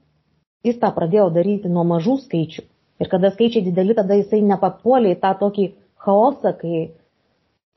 jis 0.66 0.80
tą 0.82 0.92
pradėjo 0.96 1.30
daryti 1.36 1.72
nuo 1.72 1.86
mažų 1.88 2.18
skaičių. 2.26 2.64
Ir 2.98 3.10
kada 3.12 3.30
skaičiai 3.34 3.66
dideli, 3.68 3.94
tada 3.94 4.18
jisai 4.18 4.42
nepapuolė 4.42 5.14
į 5.14 5.20
tą 5.22 5.36
tokį 5.38 5.68
chaosą, 6.02 6.54
kai 6.58 6.88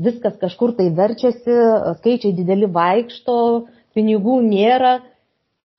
viskas 0.01 0.39
kažkur 0.41 0.73
tai 0.79 0.89
verčiasi, 0.97 1.57
skaičiai 2.01 2.33
dideli 2.37 2.71
vaikšto, 2.73 3.37
pinigų 3.95 4.39
nėra 4.47 5.01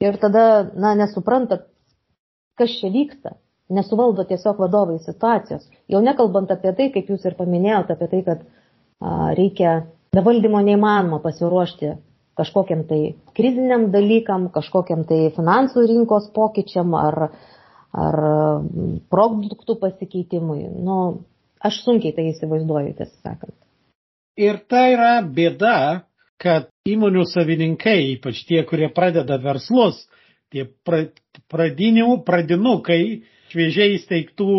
ir 0.01 0.17
tada, 0.22 0.43
na, 0.75 0.93
nesuprantat, 1.00 1.67
kas 2.60 2.74
čia 2.81 2.91
vyksta, 2.93 3.36
nesuvaldo 3.72 4.25
tiesiog 4.27 4.60
vadovai 4.62 5.00
situacijos. 5.03 5.67
Jau 5.91 6.01
nekalbant 6.03 6.51
apie 6.51 6.74
tai, 6.77 6.89
kaip 6.93 7.10
jūs 7.12 7.25
ir 7.27 7.38
paminėjote, 7.39 7.96
apie 7.96 8.10
tai, 8.12 8.22
kad 8.27 8.46
a, 8.46 9.31
reikia 9.38 9.81
be 10.12 10.24
valdymo 10.25 10.60
neįmanoma 10.65 11.22
pasiruošti 11.24 11.96
kažkokiam 12.41 12.86
tai 12.89 13.15
kriziniam 13.38 13.89
dalykam, 13.93 14.50
kažkokiam 14.53 15.05
tai 15.08 15.29
finansų 15.36 15.86
rinkos 15.89 16.29
pokyčiam 16.36 16.96
ar, 16.98 17.29
ar 17.91 18.20
produktų 19.12 19.77
pasikeitimui. 19.81 20.63
Nu, 20.81 20.98
aš 21.62 21.81
sunkiai 21.86 22.15
tai 22.17 22.29
įsivaizduoju, 22.31 22.96
tiesą 23.00 23.17
sakant. 23.20 23.55
Ir 24.39 24.62
tai 24.72 24.93
yra 24.96 25.13
bėda, 25.22 25.77
kad 26.41 26.70
įmonių 26.89 27.25
savininkai, 27.29 28.15
ypač 28.15 28.41
tie, 28.50 28.63
kurie 28.65 28.89
pradeda 28.93 29.38
verslus, 29.41 30.00
tie 30.53 30.65
pra, 30.85 31.03
pradinių, 31.51 32.23
pradinukai, 32.25 33.21
šviežiai 33.53 33.97
įsteigtų 34.00 34.55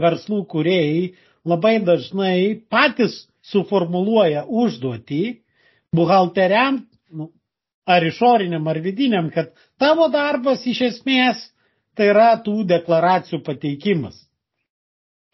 verslų 0.00 0.40
kuriejai, 0.48 1.12
labai 1.44 1.76
dažnai 1.84 2.64
patys 2.72 3.26
suformuluoja 3.44 4.46
užduotį 4.48 5.22
buhalteriam, 5.94 6.80
nu, 7.12 7.28
ar 7.84 8.06
išoriniam, 8.08 8.64
ar 8.66 8.80
vidiniam, 8.80 9.28
kad 9.30 9.52
tavo 9.78 10.08
darbas 10.08 10.64
iš 10.66 10.86
esmės 10.88 11.50
tai 11.94 12.08
yra 12.14 12.32
tų 12.40 12.64
deklaracijų 12.66 13.42
pateikimas. 13.44 14.16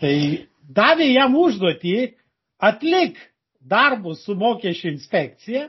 Tai 0.02 0.14
davė 0.66 1.12
jam 1.12 1.36
užduotį 1.38 1.94
atlik 2.58 3.20
darbus 3.60 4.24
su 4.24 4.34
mokesčių 4.34 4.90
inspekcija, 4.94 5.68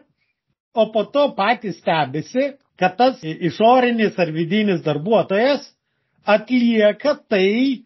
o 0.73 0.87
po 0.93 1.03
to 1.03 1.27
patys 1.35 1.79
stebisi, 1.81 2.51
kad 2.79 2.97
tas 2.97 3.19
išorinis 3.23 4.17
ar 4.19 4.31
vidinis 4.31 4.81
darbuotojas 4.85 5.67
atlieka 6.25 7.17
tai 7.29 7.83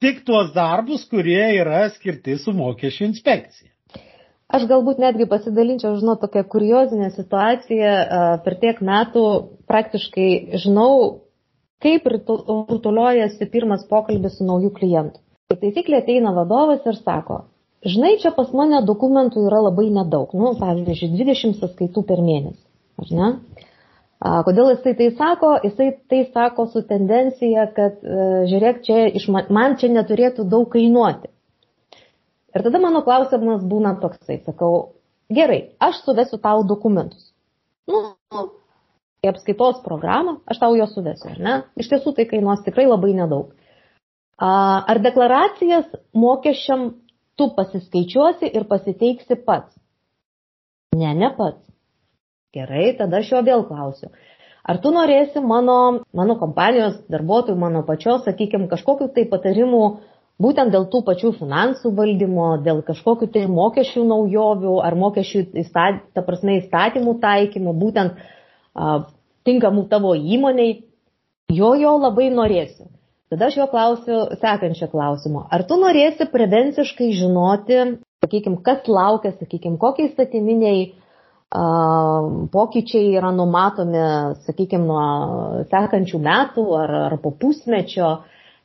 tik 0.00 0.22
tuos 0.26 0.52
darbus, 0.54 1.04
kurie 1.08 1.42
yra 1.60 1.88
skirti 1.94 2.36
su 2.38 2.52
mokesčių 2.56 3.08
inspekcija. 3.10 3.70
Aš 4.50 4.64
galbūt 4.66 4.98
netgi 4.98 5.28
pasidalinčiau, 5.30 5.94
žinau, 6.00 6.16
tokią 6.18 6.42
kuriozinę 6.50 7.12
situaciją. 7.14 7.90
Per 8.44 8.56
tiek 8.62 8.80
metų 8.82 9.22
praktiškai 9.70 10.58
žinau, 10.64 10.94
kaip 11.84 12.08
rutuliojasi 12.10 13.46
pirmas 13.52 13.86
pokalbis 13.92 14.40
su 14.40 14.48
naujų 14.48 14.72
klientų. 14.80 15.22
Kaip 15.50 15.62
taisyklė 15.62 16.00
ateina 16.02 16.34
vadovas 16.34 16.82
ir 16.90 16.98
sako, 16.98 17.44
žinai, 17.86 18.16
čia 18.22 18.32
pas 18.36 18.52
mane 18.56 18.82
dokumentų 18.86 19.46
yra 19.48 19.62
labai 19.68 19.88
nedaug. 19.94 20.32
Nu, 20.36 20.52
pavyzdžiui, 20.60 21.12
20 21.16 21.58
sąskaitų 21.60 22.04
per 22.08 22.22
mėnesį. 22.24 22.62
Ar 23.00 23.12
ne? 23.16 23.30
Kodėl 24.20 24.74
jisai 24.74 24.92
tai 24.98 25.08
sako? 25.16 25.54
Jisai 25.64 25.90
tai 26.12 26.20
sako 26.34 26.66
su 26.68 26.82
tendencija, 26.84 27.64
kad 27.76 28.02
e, 28.04 28.24
žiūrėk, 28.50 28.82
čia 28.84 28.98
man, 29.32 29.48
man 29.48 29.76
čia 29.80 29.88
neturėtų 29.94 30.44
daug 30.44 30.68
kainuoti. 30.74 31.30
Ir 32.52 32.66
tada 32.66 32.80
mano 32.82 33.00
klausimas 33.06 33.62
būna 33.64 33.94
toksai, 34.02 34.40
sakau, 34.44 34.92
gerai, 35.32 35.70
aš 35.80 36.02
suvesiu 36.04 36.40
tau 36.42 36.66
dokumentus. 36.68 37.30
Nu, 37.88 38.02
į 39.24 39.30
apskaitos 39.30 39.80
programą, 39.84 40.38
aš 40.50 40.60
tau 40.60 40.76
juos 40.76 40.92
suvesiu, 40.96 41.30
ar 41.32 41.40
ne? 41.40 41.56
Iš 41.80 41.88
tiesų 41.92 42.12
tai 42.16 42.26
kainuos 42.28 42.64
tikrai 42.66 42.88
labai 42.90 43.14
nedaug. 43.16 43.54
Ar 44.40 45.00
deklaracijas 45.04 45.88
mokesčiam 46.16 46.90
tu 47.40 47.48
pasiskaičiuosi 47.56 48.52
ir 48.52 48.68
pasiteiksi 48.68 49.40
pats? 49.48 49.72
Ne, 50.92 51.14
ne 51.16 51.32
pats. 51.38 51.64
Gerai, 52.52 52.90
tada 52.98 53.22
aš 53.22 53.32
jo 53.32 53.40
vėl 53.46 53.64
klausiu. 53.68 54.10
Ar 54.66 54.78
tu 54.82 54.92
norėsi 54.92 55.40
mano, 55.40 55.76
mano 56.12 56.36
kompanijos 56.36 56.98
darbuotojų, 57.10 57.56
mano 57.58 57.80
pačios, 57.86 58.26
sakykime, 58.26 58.68
kažkokiu 58.68 59.08
tai 59.14 59.24
patarimu 59.30 59.84
būtent 60.40 60.72
dėl 60.74 60.86
tų 60.92 61.00
pačių 61.06 61.32
finansų 61.38 61.94
valdymo, 61.96 62.50
dėl 62.66 62.82
kažkokiu 62.84 63.30
tai 63.32 63.46
mokesčių 63.48 64.04
naujovių 64.10 64.76
ar 64.84 64.98
mokesčių, 65.00 65.46
įstat, 65.62 66.04
ta 66.16 66.24
prasme, 66.26 66.58
įstatymų 66.60 67.16
taikymų, 67.24 67.74
būtent 67.80 68.20
a, 68.20 69.00
tinkamų 69.48 69.86
tavo 69.92 70.14
įmoniai, 70.18 70.80
jo 71.56 71.74
jo 71.80 71.96
labai 72.02 72.28
norėsiu. 72.34 72.90
Tada 73.30 73.46
aš 73.46 73.60
jo 73.60 73.66
klausiu 73.70 74.22
sekančio 74.40 74.88
klausimo. 74.90 75.44
Ar 75.54 75.62
tu 75.68 75.76
norėsi 75.78 76.26
prevenciškai 76.32 77.12
žinoti, 77.14 77.76
sakykime, 78.24 78.58
kas 78.66 78.88
laukia, 78.90 79.30
sakykime, 79.38 79.78
kokie 79.78 80.08
įstatyminiai 80.08 80.88
pokyčiai 81.50 83.14
yra 83.18 83.30
numatomi, 83.34 84.02
sakykime, 84.46 84.84
nuo 84.86 85.64
sekančių 85.70 86.20
metų 86.22 86.66
ar, 86.78 86.92
ar 87.08 87.16
po 87.22 87.32
pusmečio 87.34 88.10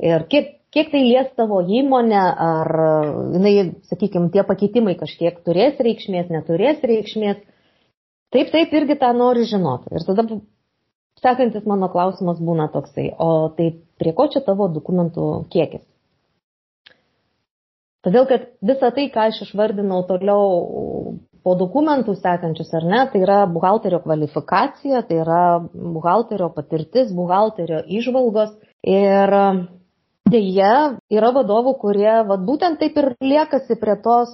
ir 0.01 0.27
kiek, 0.29 0.51
kiek 0.73 0.91
tai 0.91 1.01
lies 1.01 1.31
tavo 1.37 1.63
įmonę, 1.65 2.25
ar, 2.49 2.73
jinai, 3.37 3.55
sakykime, 3.89 4.29
tie 4.33 4.45
pakeitimai 4.45 4.97
kažkiek 4.99 5.41
turės 5.45 5.81
reikšmės, 5.81 6.29
neturės 6.29 6.81
reikšmės. 6.85 7.41
Taip, 8.33 8.49
taip, 8.53 8.73
irgi 8.73 8.97
tą 9.01 9.13
nori 9.17 9.45
žinoti. 9.49 9.93
Ir 9.95 10.05
tada 10.05 10.27
sekantis 11.21 11.65
mano 11.65 11.89
klausimas 11.89 12.41
būna 12.41 12.67
toksai, 12.73 13.11
o 13.17 13.49
tai 13.57 13.71
prie 13.99 14.13
ko 14.15 14.27
čia 14.31 14.41
tavo 14.45 14.67
dokumentų 14.71 15.27
kiekis? 15.53 15.83
Todėl, 18.05 18.27
kad 18.29 18.43
visa 18.61 18.91
tai, 18.93 19.07
ką 19.09 19.29
aš 19.31 19.39
išvardinau 19.47 20.03
toliau 20.05 21.15
po 21.45 21.53
dokumentų 21.57 22.13
sekančius 22.17 22.69
ar 22.77 22.85
ne, 22.89 22.99
tai 23.09 23.21
yra 23.25 23.39
buhalterio 23.49 23.99
kvalifikacija, 24.03 25.01
tai 25.07 25.21
yra 25.23 25.41
buhalterio 25.71 26.51
patirtis, 26.53 27.13
buhalterio 27.17 27.83
išvalgos 27.99 28.53
ir 28.85 29.33
dėja 30.29 30.73
yra 31.13 31.31
vadovų, 31.35 31.75
kurie 31.81 32.13
vat, 32.29 32.45
būtent 32.45 32.81
taip 32.81 32.97
ir 33.01 33.11
liekasi 33.21 33.77
prie 33.81 33.97
tos, 34.05 34.33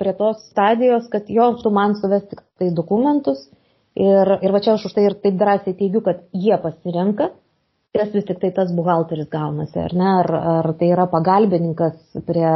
prie 0.00 0.14
tos 0.16 0.44
stadijos, 0.50 1.08
kad 1.12 1.28
jo 1.28 1.50
tu 1.60 1.72
man 1.72 1.96
suvesti 2.00 2.40
tai 2.60 2.72
dokumentus. 2.76 3.44
Ir, 3.92 4.36
ir 4.40 4.52
va 4.54 4.60
čia 4.64 4.78
aš 4.78 4.86
už 4.88 4.96
tai 4.96 5.04
ir 5.04 5.18
taip 5.20 5.36
drąsiai 5.36 5.76
teigiu, 5.76 6.00
kad 6.04 6.24
jie 6.32 6.56
pasirenka, 6.60 7.28
kas 7.96 8.14
vis 8.14 8.24
tik 8.28 8.40
tai 8.40 8.52
tas 8.56 8.72
buhalteris 8.72 9.28
gaunasi, 9.32 9.78
ar 9.78 9.92
ne, 9.94 10.08
ar, 10.22 10.32
ar 10.56 10.72
tai 10.80 10.92
yra 10.94 11.08
pagalbininkas 11.12 12.22
prie, 12.26 12.54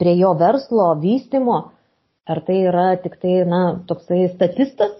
prie 0.00 0.16
jo 0.18 0.32
verslo 0.40 0.94
vystimo 1.02 1.60
Ar 2.30 2.42
tai 2.46 2.60
yra 2.68 2.94
tik 3.02 3.16
tai, 3.22 3.40
na, 3.48 3.60
toksai 3.88 4.28
statistas, 4.34 4.92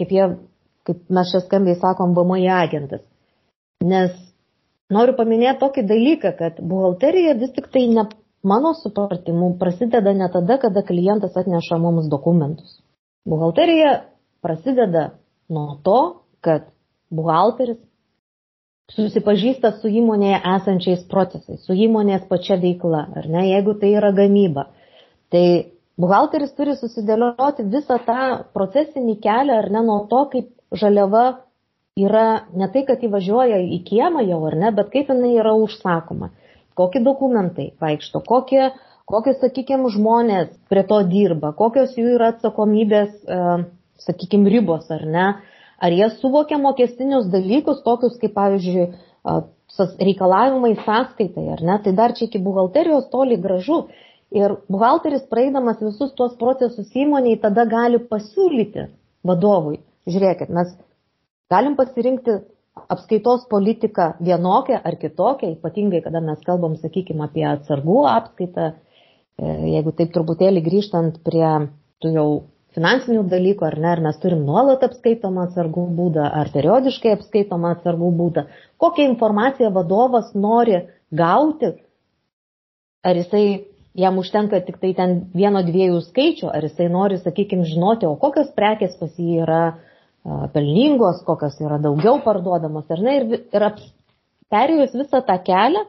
kaip, 0.00 0.12
jie, 0.14 0.26
kaip 0.88 1.02
mes 1.12 1.32
čia 1.32 1.42
skambiai 1.42 1.76
sakom, 1.80 2.14
BMI 2.16 2.46
agentas. 2.54 3.02
Nes 3.84 4.14
noriu 4.92 5.16
paminėti 5.18 5.60
tokį 5.60 5.84
dalyką, 5.90 6.32
kad 6.38 6.62
buhalterija 6.70 7.34
vis 7.42 7.52
tik 7.56 7.68
tai 7.74 7.84
ne 7.90 8.06
mano 8.52 8.72
supratimu 8.78 9.50
prasideda 9.60 10.14
ne 10.16 10.30
tada, 10.32 10.56
kada 10.62 10.84
klientas 10.86 11.36
atneša 11.36 11.80
mums 11.82 12.08
dokumentus. 12.12 12.78
Buhalterija 13.28 13.92
prasideda 14.40 15.10
nuo 15.52 15.76
to, 15.84 16.00
kad 16.40 16.70
buhalteris 17.12 17.80
susipažįsta 18.94 19.74
su 19.80 19.90
įmonėje 20.00 20.40
esančiais 20.56 21.02
procesais, 21.10 21.60
su 21.66 21.74
įmonės 21.74 22.24
pačia 22.30 22.58
veikla, 22.60 23.04
ar 23.16 23.28
ne, 23.30 23.46
jeigu 23.50 23.76
tai 23.80 23.92
yra 23.98 24.10
gamyba. 24.16 24.68
Tai 25.30 25.44
Buhalteris 26.00 26.54
turi 26.56 26.74
susidėlioti 26.78 27.66
visą 27.70 27.98
tą 28.06 28.20
procesinį 28.56 29.18
kelią 29.22 29.58
ar 29.62 29.70
ne 29.74 29.84
nuo 29.86 30.00
to, 30.10 30.24
kaip 30.32 30.50
žaliava 30.82 31.24
yra 32.00 32.46
ne 32.56 32.68
tai, 32.72 32.84
kad 32.88 33.02
įvažiuoja 33.04 33.58
į 33.76 33.80
kiemą 33.88 34.24
jau 34.24 34.40
ar 34.48 34.56
ne, 34.62 34.70
bet 34.76 34.92
kaip 34.94 35.10
jinai 35.12 35.34
yra 35.36 35.52
užsakoma, 35.58 36.30
kokie 36.78 37.02
dokumentai 37.04 37.70
vaikšto, 37.82 38.22
kokie, 38.26 38.70
kokie 39.10 39.34
sakykime, 39.42 39.90
žmonės 39.92 40.54
prie 40.72 40.86
to 40.88 41.02
dirba, 41.10 41.52
kokios 41.58 41.96
jų 41.98 42.16
yra 42.16 42.32
atsakomybės, 42.34 43.12
e, 43.26 43.40
sakykime, 44.06 44.48
ribos 44.54 44.88
ar 44.94 45.04
ne, 45.04 45.26
ar 45.80 45.96
jie 45.96 46.10
suvokia 46.20 46.58
mokestinius 46.60 47.30
dalykus, 47.32 47.80
tokius 47.86 48.18
kaip, 48.20 48.34
pavyzdžiui, 48.36 48.86
reikalavimai 50.04 50.74
sąskaitai, 50.84 51.46
ar 51.54 51.64
ne, 51.64 51.78
tai 51.84 51.92
dar 51.96 52.14
čia 52.16 52.26
iki 52.28 52.40
buhalterijos 52.42 53.08
toli 53.12 53.38
gražu. 53.40 53.86
Ir 54.30 54.60
buhalteris 54.70 55.24
praeidamas 55.30 55.80
visus 55.82 56.12
tuos 56.14 56.36
procesus 56.38 56.92
įmoniai 56.94 57.40
tada 57.42 57.64
gali 57.66 57.98
pasiūlyti 57.98 58.86
vadovui, 59.26 59.80
žiūrėkit, 60.06 60.52
mes 60.54 60.70
galim 61.50 61.74
pasirinkti 61.78 62.36
apskaitos 62.94 63.48
politiką 63.50 64.12
vienokią 64.22 64.78
ar 64.86 64.96
kitokią, 65.00 65.50
ypatingai 65.56 66.02
kada 66.04 66.22
mes 66.22 66.38
kalbam, 66.46 66.76
sakykime, 66.78 67.26
apie 67.26 67.42
atsargų 67.48 67.98
apskaitą, 68.12 68.70
e, 68.70 69.56
jeigu 69.74 69.96
taip 69.98 70.14
truputėlį 70.14 70.62
grįžtant 70.68 71.18
prie 71.26 71.50
tų 72.00 72.14
jau 72.14 72.28
finansinių 72.76 73.24
dalykų, 73.30 73.66
ar 73.66 73.76
ne, 73.82 73.90
ar 73.92 74.02
mes 74.04 74.18
turim 74.22 74.44
nuolat 74.46 74.84
apskaitomą 74.86 75.48
atsargų 75.48 75.86
būdą, 75.98 76.26
ar 76.40 76.50
periodiškai 76.54 77.16
apskaitomą 77.16 77.74
atsargų 77.76 78.10
būdą, 78.20 78.46
kokią 78.82 79.08
informaciją 79.10 79.72
vadovas 79.74 80.30
nori 80.34 80.78
gauti, 81.10 81.74
ar 83.02 83.18
jisai 83.18 83.44
jam 83.98 84.18
užtenka 84.22 84.60
tik 84.66 84.78
tai 84.82 84.92
ten 84.94 85.16
vieno 85.34 85.62
dviejų 85.66 86.02
skaičių, 86.06 86.50
ar 86.52 86.66
jisai 86.66 86.88
nori, 86.92 87.18
sakykime, 87.18 87.66
žinoti, 87.66 88.06
o 88.06 88.14
kokios 88.20 88.52
prekės 88.56 88.94
pas 89.00 89.10
jį 89.18 89.40
yra 89.44 89.62
pelningos, 90.54 91.24
kokios 91.26 91.56
yra 91.64 91.80
daugiau 91.82 92.20
parduodamos, 92.22 92.86
ar 92.92 93.02
ne, 93.02 93.16
ir, 93.20 93.42
ir 93.50 93.66
perėjus 94.52 94.94
visą 94.94 95.22
tą 95.26 95.36
kelią, 95.46 95.84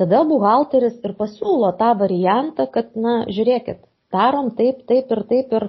tada 0.00 0.22
buhalteris 0.26 0.98
ir 1.04 1.14
pasiūlo 1.18 1.70
tą 1.78 1.92
variantą, 2.00 2.66
kad, 2.72 2.94
na, 2.96 3.22
žiūrėkit, 3.30 3.82
darom 4.12 4.50
taip, 4.58 4.82
taip 4.88 5.12
ir 5.12 5.22
taip 5.28 5.52
ir, 5.58 5.68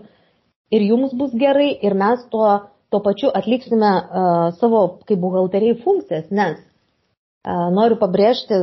ir 0.74 0.86
jums 0.90 1.14
bus 1.18 1.34
gerai 1.38 1.72
ir 1.86 1.96
mes 1.98 2.24
tuo, 2.34 2.50
tuo 2.90 3.00
pačiu 3.06 3.32
atliksime 3.34 3.92
uh, 4.02 4.46
savo 4.60 4.86
kaip 5.08 5.22
buhalteriai 5.22 5.80
funkcijas, 5.84 6.30
nes 6.32 6.62
Noriu 7.44 7.98
pabrėžti 8.00 8.56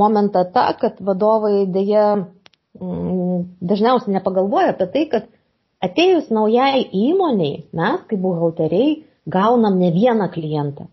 momentą 0.00 0.46
tą, 0.52 0.64
kad 0.80 1.00
vadovai 1.04 1.66
dėja 1.68 2.04
mm, 2.16 3.42
dažniausiai 3.60 4.14
nepagalvoja 4.16 4.70
apie 4.72 4.86
tai, 4.94 5.02
kad 5.12 5.26
atėjus 5.84 6.30
naujai 6.32 6.86
įmoniai, 6.88 7.66
mes 7.76 8.06
kaip 8.08 8.22
buhalteriai 8.24 9.02
gaunam 9.28 9.76
ne 9.76 9.90
vieną 9.92 10.30
klientą. 10.32 10.88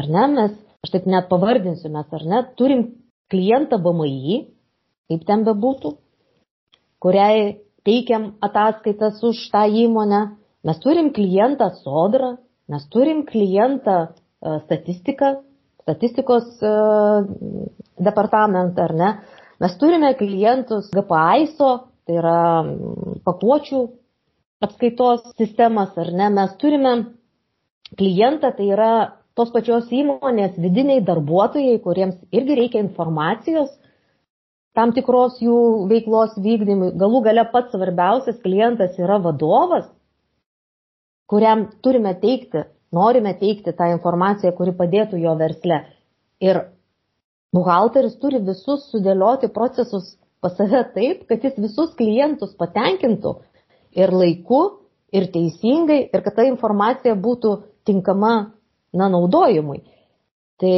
Ar 0.00 0.08
ne, 0.08 0.24
mes, 0.32 0.54
aš 0.80 0.94
taip 0.94 1.10
net 1.12 1.28
pavardinsiu, 1.28 1.92
mes 1.92 2.08
ar 2.08 2.24
ne, 2.24 2.40
turim 2.56 2.86
klientą 3.28 3.76
BMI, 3.84 4.40
kaip 5.12 5.28
ten 5.28 5.44
bebūtų, 5.44 5.92
kuriai 7.04 7.58
teikiam 7.86 8.32
ataskaitas 8.44 9.20
už 9.24 9.42
tą 9.52 9.64
įmonę, 9.84 10.22
mes 10.66 10.80
turim 10.82 11.12
klientą 11.16 11.70
sodrą, 11.80 12.36
mes 12.70 12.86
turim 12.92 13.24
klientą 13.28 14.12
statistiką, 14.64 15.34
statistikos 15.82 16.62
e, 16.62 16.72
departamentą, 18.00 18.82
ar 18.82 18.94
ne. 18.94 19.10
Mes 19.60 19.76
turime 19.76 20.14
klientus 20.16 20.88
GPAISO, 20.94 21.70
tai 22.08 22.16
yra 22.20 22.36
pakuočių 23.26 23.80
apskaitos 24.64 25.24
sistemas, 25.36 25.92
ar 26.00 26.12
ne? 26.16 26.30
Mes 26.32 26.54
turime 26.60 26.94
klientą, 27.98 28.54
tai 28.56 28.70
yra 28.72 28.92
tos 29.36 29.52
pačios 29.52 29.90
įmonės 29.92 30.56
vidiniai 30.60 31.04
darbuotojai, 31.04 31.76
kuriems 31.84 32.16
irgi 32.32 32.56
reikia 32.58 32.82
informacijos 32.84 33.70
tam 34.76 34.92
tikros 34.94 35.40
jų 35.42 35.56
veiklos 35.90 36.36
vykdymui. 36.38 36.92
Galų 36.98 37.22
gale 37.26 37.44
pats 37.52 37.74
svarbiausias 37.74 38.38
klientas 38.44 38.98
yra 39.00 39.18
vadovas, 39.22 39.88
kuriam 41.30 41.68
turime 41.84 42.14
teikti, 42.22 42.64
norime 42.94 43.34
teikti 43.38 43.74
tą 43.76 43.90
informaciją, 43.94 44.52
kuri 44.56 44.74
padėtų 44.78 45.20
jo 45.22 45.34
versle. 45.38 45.82
Ir 46.42 46.64
buhalteris 47.54 48.16
turi 48.22 48.40
visus 48.46 48.86
sudėlioti 48.92 49.50
procesus 49.54 50.14
pas 50.40 50.54
save 50.56 50.84
taip, 50.94 51.26
kad 51.28 51.42
jis 51.44 51.58
visus 51.60 51.92
klientus 51.98 52.54
patenkintų 52.58 53.34
ir 53.98 54.12
laiku, 54.14 54.62
ir 55.12 55.26
teisingai, 55.34 56.04
ir 56.08 56.22
kad 56.24 56.38
ta 56.38 56.46
informacija 56.48 57.16
būtų 57.18 57.56
tinkama 57.88 58.34
na, 58.94 59.08
naudojimui. 59.10 59.82
Tai 60.60 60.76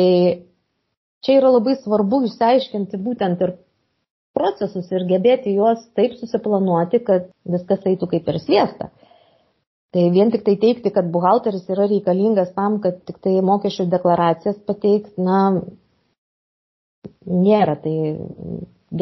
čia 1.23 1.37
yra 1.39 1.53
labai 1.53 1.77
svarbu 1.79 2.25
išsiaiškinti 2.29 2.99
būtent 3.03 3.45
ir 3.45 3.55
procesus 4.37 4.91
ir 4.93 5.07
gebėti 5.11 5.55
juos 5.57 5.85
taip 5.99 6.17
susiplanuoti, 6.21 7.03
kad 7.07 7.31
viskas 7.57 7.85
eitų 7.89 8.09
kaip 8.15 8.29
ir 8.33 8.41
sviesta. 8.43 8.91
Tai 9.93 10.07
vien 10.15 10.31
tik 10.33 10.45
tai 10.47 10.55
teikti, 10.57 10.91
kad 10.95 11.11
buhalteris 11.13 11.67
yra 11.73 11.85
reikalingas 11.91 12.55
tam, 12.57 12.79
kad 12.85 13.03
tik 13.09 13.19
tai 13.25 13.35
mokesčių 13.45 13.91
deklaracijas 13.93 14.57
pateiks, 14.69 15.13
na, 15.21 15.41
nėra 17.29 17.77
tai 17.83 17.97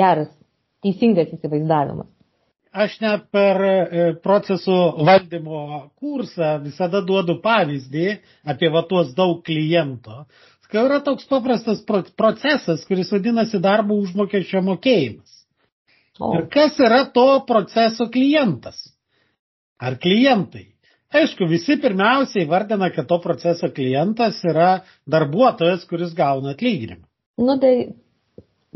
geras, 0.00 0.32
teisingas 0.82 1.30
įsivaizdavimas. 1.36 2.08
Aš 2.70 3.00
net 3.02 3.24
per 3.34 3.58
e, 3.66 4.02
procesų 4.22 4.74
valdymo 5.06 5.62
kursą 5.98 6.52
visada 6.62 7.00
duodu 7.02 7.34
pavyzdį 7.42 8.04
apie 8.52 8.70
va 8.70 8.84
tuos 8.86 9.10
daug 9.16 9.40
klientų. 9.46 10.20
Kai 10.70 10.84
yra 10.86 11.00
toks 11.02 11.26
paprastas 11.26 11.82
procesas, 12.16 12.84
kuris 12.86 13.10
vadinasi 13.10 13.58
darbo 13.62 13.96
užmokesčio 13.98 14.62
mokėjimas. 14.62 15.40
O. 16.20 16.34
Ir 16.36 16.46
kas 16.52 16.78
yra 16.78 17.04
to 17.14 17.26
proceso 17.48 18.06
klientas? 18.12 18.84
Ar 19.80 19.96
klientai? 19.98 20.66
Aišku, 21.10 21.48
visi 21.50 21.74
pirmiausiai 21.82 22.46
vardina, 22.46 22.90
kad 22.94 23.08
to 23.10 23.18
proceso 23.22 23.70
klientas 23.74 24.38
yra 24.46 24.84
darbuotojas, 25.10 25.82
kuris 25.90 26.12
gauna 26.14 26.52
atlyginimą. 26.54 27.02
Nu, 27.40 27.56
tai, 27.58 27.72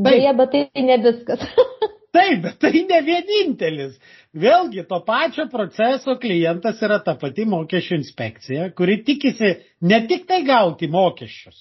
dėja, 0.00 0.32
bet 0.40 0.54
tai 0.54 0.86
ne 0.88 0.96
viskas. 1.04 1.44
Taip, 2.14 2.40
bet 2.42 2.58
tai 2.62 2.84
ne 2.88 3.00
vienintelis. 3.06 3.94
Vėlgi, 4.38 4.84
to 4.90 5.00
pačio 5.06 5.46
proceso 5.50 6.14
klientas 6.22 6.82
yra 6.86 7.00
ta 7.02 7.16
pati 7.18 7.46
mokesčių 7.50 7.98
inspekcija, 8.00 8.68
kuri 8.78 9.00
tikisi 9.06 9.50
ne 9.90 10.00
tik 10.10 10.26
tai 10.30 10.40
gauti 10.46 10.86
mokesčius, 10.90 11.58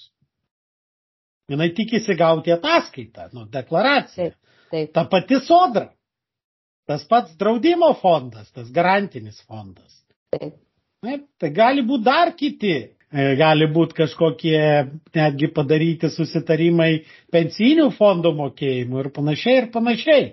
jinai 1.51 1.69
tikisi 1.75 2.15
gauti 2.19 2.53
ataskaitą, 2.53 3.29
nu, 3.33 3.45
deklaraciją. 3.51 4.31
Taip, 4.31 4.57
taip. 4.71 4.91
Ta 4.95 5.05
pati 5.11 5.39
sodra, 5.43 5.87
tas 6.87 7.05
pats 7.09 7.35
draudimo 7.39 7.93
fondas, 8.01 8.51
tas 8.55 8.71
garantinis 8.71 9.41
fondas. 9.47 10.03
Taip. 10.33 10.59
Taip, 11.03 11.25
tai 11.39 11.49
gali 11.51 11.83
būti 11.83 12.05
dar 12.05 12.31
kiti, 12.39 12.75
e, 13.11 13.23
gali 13.35 13.67
būti 13.75 13.97
kažkokie 13.97 14.59
netgi 15.17 15.49
padaryti 15.51 16.09
susitarimai 16.11 16.93
pensinių 17.33 17.89
fondų 17.97 18.31
mokėjimų 18.37 19.01
ir 19.03 19.09
panašiai 19.17 19.57
ir 19.61 19.67
panašiai. 19.73 20.29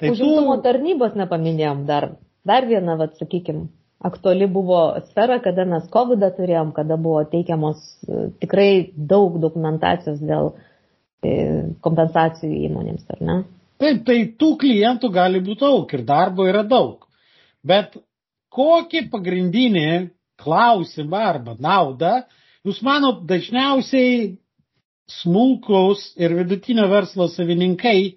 Tai 0.00 0.12
Užimtumo 0.12 0.58
tų... 0.58 0.64
tarnybos 0.66 1.16
nepaminėjom 1.16 1.86
dar. 1.88 2.10
Dar 2.44 2.64
viena, 2.68 2.96
vad, 3.00 3.16
sakykime, 3.20 3.66
aktuali 4.00 4.46
buvo 4.46 4.80
sfera, 5.10 5.38
kada 5.44 5.66
mes 5.68 5.88
COVID 5.92 6.24
turėjom, 6.36 6.72
kada 6.76 6.96
buvo 6.96 7.22
teikiamos 7.28 7.80
e, 8.08 8.26
tikrai 8.40 8.70
daug 8.96 9.36
dokumentacijos 9.42 10.22
dėl 10.24 10.54
e, 11.22 11.32
kompensacijų 11.84 12.62
įmonėms, 12.70 13.04
ar 13.12 13.24
ne? 13.28 13.36
Taip, 13.80 14.04
tai 14.08 14.18
tų 14.40 14.54
klientų 14.60 15.10
gali 15.12 15.40
būti 15.44 15.64
daug 15.64 15.92
ir 15.96 16.04
darbo 16.08 16.48
yra 16.48 16.64
daug. 16.68 17.06
Bet 17.64 17.96
kokį 18.52 19.06
pagrindinį 19.12 19.90
klausimą 20.40 21.20
arba 21.34 21.56
naudą 21.60 22.22
jūs 22.64 22.80
manot 22.84 23.24
dažniausiai 23.28 24.38
smulkaus 25.20 26.10
ir 26.20 26.34
vidutinio 26.38 26.86
verslo 26.88 27.28
savininkai 27.28 28.16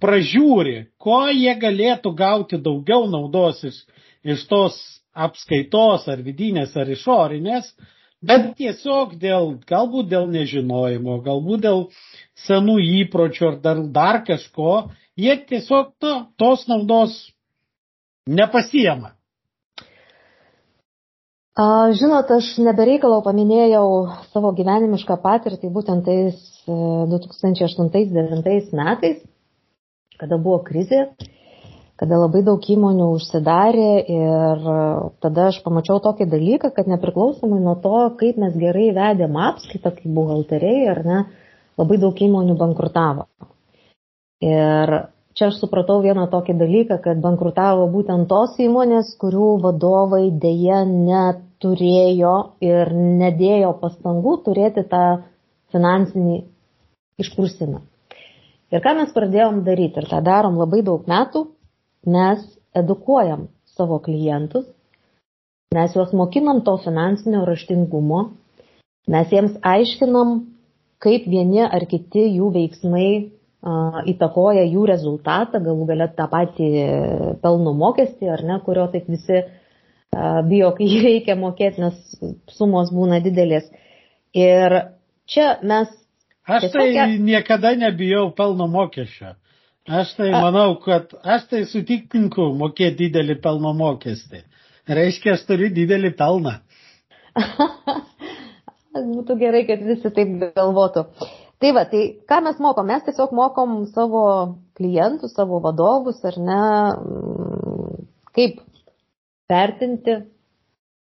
pražiūri, 0.00 0.86
ko 1.02 1.26
jie 1.34 1.52
galėtų 1.58 2.14
gauti 2.16 2.60
daugiau 2.62 3.08
naudos 3.10 3.64
iš, 3.66 3.80
iš 4.22 4.44
tos 4.48 4.76
apskaitos 5.26 6.06
ar 6.12 6.22
vidinės 6.26 6.74
ar 6.78 6.90
išorinės, 6.94 7.72
bet 8.30 8.52
tiesiog 8.58 9.16
dėl, 9.22 9.52
galbūt 9.70 10.08
dėl 10.12 10.28
nežinojimo, 10.34 11.18
galbūt 11.26 11.64
dėl 11.66 11.84
senų 12.46 12.78
įpročių 13.02 13.50
ar 13.52 13.60
dar, 13.66 13.84
dar 13.98 14.22
kažko, 14.26 14.72
jie 15.18 15.36
tiesiog 15.50 15.94
to, 16.02 16.14
tos 16.38 16.66
naudos 16.70 17.20
nepasiema. 18.28 19.14
Žinot, 21.98 22.28
aš 22.30 22.52
nebereikalo 22.62 23.16
paminėjau 23.26 23.86
savo 24.30 24.52
gyvenimišką 24.54 25.16
patirtį 25.24 25.70
būtent 25.74 26.04
tais 26.06 26.36
2008-2009 26.70 28.46
e, 28.46 28.60
metais, 28.78 29.24
kada 30.20 30.38
buvo 30.38 30.60
krizė 30.68 31.00
kada 31.98 32.20
labai 32.20 32.44
daug 32.46 32.62
įmonių 32.62 33.08
užsidarė 33.16 33.90
ir 34.14 34.66
tada 35.24 35.48
aš 35.50 35.58
pamačiau 35.64 35.98
tokį 36.04 36.28
dalyką, 36.30 36.70
kad 36.76 36.90
nepriklausomai 36.90 37.58
nuo 37.58 37.74
to, 37.82 37.94
kaip 38.20 38.38
mes 38.38 38.54
gerai 38.58 38.92
vedėm 38.94 39.38
apskaitą, 39.48 39.96
kaip 39.96 40.12
buhalteriai, 40.14 40.84
ar 40.92 41.02
ne, 41.06 41.20
labai 41.80 41.98
daug 41.98 42.22
įmonių 42.28 42.54
bankrutavo. 42.60 43.26
Ir 44.46 44.94
čia 45.34 45.48
aš 45.50 45.58
supratau 45.58 45.98
vieną 46.04 46.28
tokį 46.30 46.54
dalyką, 46.60 47.00
kad 47.02 47.18
bankrutavo 47.24 47.88
būtent 47.90 48.30
tos 48.30 48.54
įmonės, 48.62 49.16
kurių 49.18 49.50
vadovai 49.66 50.28
dėje 50.30 50.84
neturėjo 50.92 52.36
ir 52.62 52.94
nedėjo 52.94 53.74
pastangų 53.82 54.38
turėti 54.46 54.86
tą 54.86 55.04
finansinį 55.74 56.44
išprusimą. 57.18 57.82
Ir 58.70 58.82
ką 58.84 58.98
mes 59.00 59.10
pradėjom 59.16 59.64
daryti, 59.66 59.98
ir 59.98 60.06
tą 60.06 60.22
darom 60.22 60.58
labai 60.60 60.84
daug 60.86 61.06
metų, 61.08 61.48
mes 62.06 62.44
edukuojam 62.76 63.48
savo 63.76 63.98
klientus, 64.04 64.66
mes 65.74 65.96
juos 65.96 66.12
mokinam 66.12 66.62
to 66.64 66.76
finansinio 66.84 67.44
raštingumo, 67.48 68.20
mes 69.08 69.32
jiems 69.32 69.58
aiškinam, 69.62 70.38
kaip 71.02 71.26
vieni 71.30 71.62
ar 71.64 71.84
kiti 71.90 72.24
jų 72.36 72.52
veiksmai 72.54 73.10
įtakoja 74.08 74.62
jų 74.68 74.86
rezultatą, 74.86 75.58
galų 75.58 75.86
galia 75.88 76.06
tą 76.14 76.28
patį 76.30 76.68
pelno 77.42 77.74
mokestį, 77.74 78.28
ar 78.30 78.44
ne, 78.46 78.58
kurio 78.64 78.86
taip 78.92 79.08
visi 79.10 79.42
bijo, 80.48 80.70
kai 80.76 80.86
jį 80.86 81.00
reikia 81.02 81.36
mokėti, 81.36 81.82
nes 81.82 82.54
sumos 82.54 82.92
būna 82.94 83.20
didelės. 83.24 83.66
Ir 84.34 84.94
čia 85.26 85.58
mes. 85.62 85.90
Aš 86.48 86.70
tai 86.72 87.18
niekada 87.20 87.74
nebijau 87.76 88.30
pelno 88.32 88.68
mokesčio. 88.70 89.34
Aš 89.88 90.10
tai 90.18 90.28
manau, 90.34 90.74
kad 90.84 91.14
aš 91.24 91.46
tai 91.48 91.62
sutinku 91.64 92.50
mokėti 92.60 93.06
didelį 93.06 93.38
pelno 93.44 93.70
mokestį. 93.76 94.42
Reiškia, 94.98 95.32
aš 95.38 95.44
turiu 95.48 95.70
didelį 95.72 96.10
pelną. 96.18 96.52
Būtų 99.16 99.36
gerai, 99.40 99.62
kad 99.68 99.80
visi 99.88 100.10
taip 100.12 100.34
galvotų. 100.58 101.06
Tai 101.58 101.70
va, 101.76 101.86
tai 101.90 102.02
ką 102.28 102.40
mes 102.44 102.60
mokom? 102.62 102.88
Mes 102.92 103.04
tiesiog 103.06 103.32
mokom 103.34 103.78
savo 103.94 104.22
klientus, 104.78 105.32
savo 105.38 105.62
vadovus, 105.64 106.20
ar 106.28 106.36
ne, 106.38 106.60
kaip 108.36 108.60
vertinti 109.50 110.18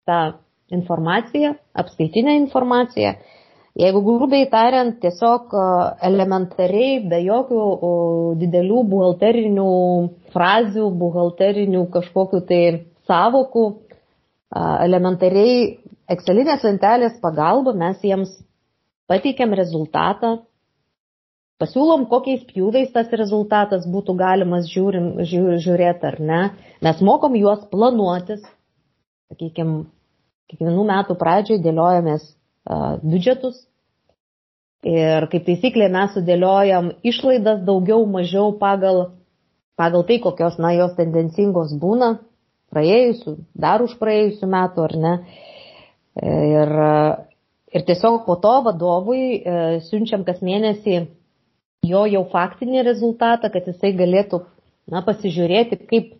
tą 0.06 0.20
informaciją, 0.78 1.56
apskaitinę 1.82 2.38
informaciją 2.44 3.16
Jeigu 3.76 4.00
grubiai 4.00 4.46
tariant, 4.48 4.94
tiesiog 5.02 5.52
elementariai, 6.08 7.00
be 7.10 7.18
jokių 7.26 7.64
didelių 8.40 8.78
buhalterinių 8.92 9.66
frazių, 10.32 10.86
buhalterinių 11.02 11.82
kažkokių 11.96 12.40
tai 12.48 12.62
savokų, 13.10 13.66
elementariai 14.56 15.58
Excelinės 16.06 16.62
lentelės 16.62 17.16
pagalba 17.18 17.72
mes 17.74 17.98
jiems 18.06 18.30
pateikiam 19.10 19.50
rezultatą, 19.58 20.36
pasiūlom, 21.58 22.04
kokiais 22.12 22.44
pjūviais 22.46 22.92
tas 22.94 23.10
rezultatas 23.10 23.88
būtų 23.90 24.14
galimas 24.20 24.68
žiūrim, 24.70 25.08
žiūr, 25.26 25.56
žiūrėti 25.64 26.06
ar 26.12 26.18
ne. 26.30 26.40
Mes 26.86 27.02
mokom 27.02 27.34
juos 27.40 27.64
planuotis, 27.72 28.44
sakykime, 29.32 29.80
kiekvienų 30.52 30.86
metų 30.92 31.18
pradžioje 31.18 31.64
dėliojamės 31.66 32.28
biudžetus, 32.66 33.62
Ir 34.86 35.24
kaip 35.32 35.46
taisyklė 35.48 35.88
mes 35.90 36.12
sudėliojam 36.14 36.92
išlaidas 37.10 37.64
daugiau 37.66 38.04
mažiau 38.06 38.52
pagal, 38.60 39.00
pagal 39.74 40.04
tai, 40.06 40.20
kokios 40.22 40.60
na, 40.62 40.70
jos 40.76 40.94
tendencingos 40.98 41.72
būna 41.80 42.18
praėjusių, 42.70 43.34
dar 43.56 43.82
už 43.82 43.96
praėjusių 43.98 44.50
metų 44.52 44.84
ar 44.84 44.96
ne. 45.02 45.14
Ir, 46.22 46.72
ir 47.74 47.86
tiesiog 47.88 48.22
po 48.28 48.38
to 48.40 48.54
vadovui 48.68 49.20
e, 49.36 49.56
siunčiam 49.88 50.22
kas 50.28 50.38
mėnesį 50.44 51.00
jo 51.90 52.06
jau 52.08 52.22
faktinį 52.30 52.86
rezultatą, 52.86 53.50
kad 53.52 53.66
jisai 53.66 53.90
galėtų 53.96 54.44
na, 54.92 55.02
pasižiūrėti, 55.02 55.82
kaip, 55.90 56.12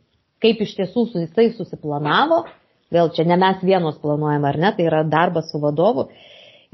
kaip 0.42 0.62
iš 0.66 0.74
tiesų 0.80 1.06
jisai 1.22 1.52
susiplanavo. 1.54 2.44
Vėl 2.92 3.14
čia 3.14 3.24
ne 3.26 3.38
mes 3.38 3.62
vienos 3.66 3.96
planuojam, 4.02 4.44
ar 4.46 4.58
ne, 4.58 4.72
tai 4.74 4.90
yra 4.90 5.06
darbas 5.06 5.52
su 5.52 5.62
vadovu 5.62 6.10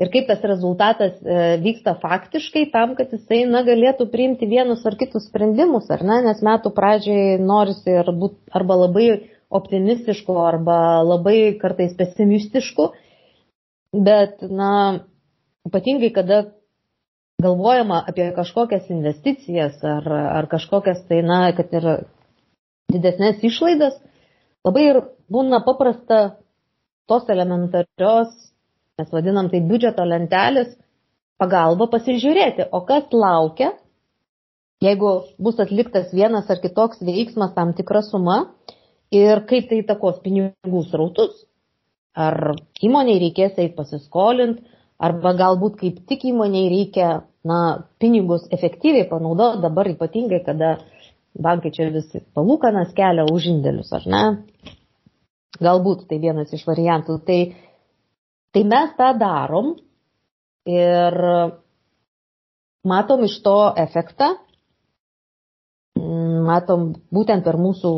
ir 0.01 0.11
kaip 0.13 0.29
tas 0.31 0.43
rezultatas 0.47 1.19
e, 1.21 1.39
vyksta 1.63 1.95
faktiškai 2.01 2.67
tam, 2.73 2.95
kad 2.99 3.13
jisai 3.13 3.43
na, 3.51 3.63
galėtų 3.67 4.09
priimti 4.13 4.49
vienus 4.49 4.85
ar 4.89 4.97
kitus 5.01 5.29
sprendimus, 5.29 5.91
ar 5.93 6.05
ne, 6.07 6.23
nes 6.27 6.43
metų 6.45 6.73
pradžiai 6.77 7.39
norisi 7.43 7.93
ir 7.93 8.13
būt 8.17 8.39
arba 8.57 8.79
labai 8.87 9.09
optimistišku, 9.53 10.37
arba 10.41 11.03
labai 11.05 11.55
kartais 11.61 11.93
pesimistišku, 11.99 12.89
bet, 13.93 14.41
na, 14.49 14.73
ypatingai, 15.69 16.13
kada 16.15 16.45
galvojama 17.43 18.01
apie 18.09 18.31
kažkokias 18.37 18.89
investicijas 18.93 19.77
ar, 19.85 20.07
ar 20.39 20.49
kažkokias 20.49 21.05
tai, 21.09 21.21
na, 21.27 21.45
kad 21.57 21.75
ir 21.75 21.89
didesnės 22.93 23.45
išlaidas, 23.45 23.99
labai 24.65 24.87
ir 24.89 25.03
būna 25.33 25.61
paprasta 25.67 26.23
tos 27.11 27.29
elementarios 27.33 28.33
mes 29.01 29.13
vadinam 29.13 29.49
tai 29.53 29.63
biudžeto 29.65 30.05
lentelės, 30.05 30.75
pagalba 31.41 31.89
pasižiūrėti, 31.93 32.69
o 32.77 32.83
kas 32.89 33.09
laukia, 33.17 33.73
jeigu 34.85 35.13
bus 35.43 35.61
atliktas 35.63 36.13
vienas 36.13 36.51
ar 36.53 36.61
kitoks 36.63 37.01
veiksmas 37.07 37.55
tam 37.57 37.73
tikra 37.79 38.03
suma 38.05 38.43
ir 39.15 39.45
kaip 39.49 39.71
tai 39.71 39.81
įtakos 39.83 40.21
pinigų 40.25 40.85
srautus. 40.91 41.33
Ar 42.13 42.53
įmoniai 42.85 43.17
reikės 43.23 43.57
eiti 43.57 43.73
pasiskolinti, 43.79 44.61
arba 45.01 45.33
galbūt 45.39 45.79
kaip 45.81 46.03
tik 46.11 46.27
įmoniai 46.29 46.69
reikia 46.69 47.09
na, 47.49 47.59
pinigus 47.99 48.45
efektyviai 48.53 49.09
panaudoti 49.09 49.63
dabar 49.65 49.89
ypatingai, 49.89 50.43
kada 50.45 50.75
bankai 51.33 51.73
čia 51.73 51.89
vis 51.95 52.13
palūkanas 52.37 52.93
kelia 52.93 53.25
už 53.33 53.49
indėlius, 53.55 53.89
ar 53.97 54.05
ne? 54.05 54.23
Galbūt 55.63 56.05
tai 56.11 56.21
vienas 56.21 56.53
iš 56.53 56.67
variantų. 56.69 57.17
Tai 57.25 57.39
Tai 58.53 58.63
mes 58.69 58.91
tą 58.99 59.13
darom 59.17 59.73
ir 60.69 61.15
matom 62.85 63.25
iš 63.25 63.39
to 63.47 63.57
efektą, 63.81 64.35
matom 66.49 66.91
būtent 67.15 67.47
per 67.47 67.57
mūsų 67.57 67.93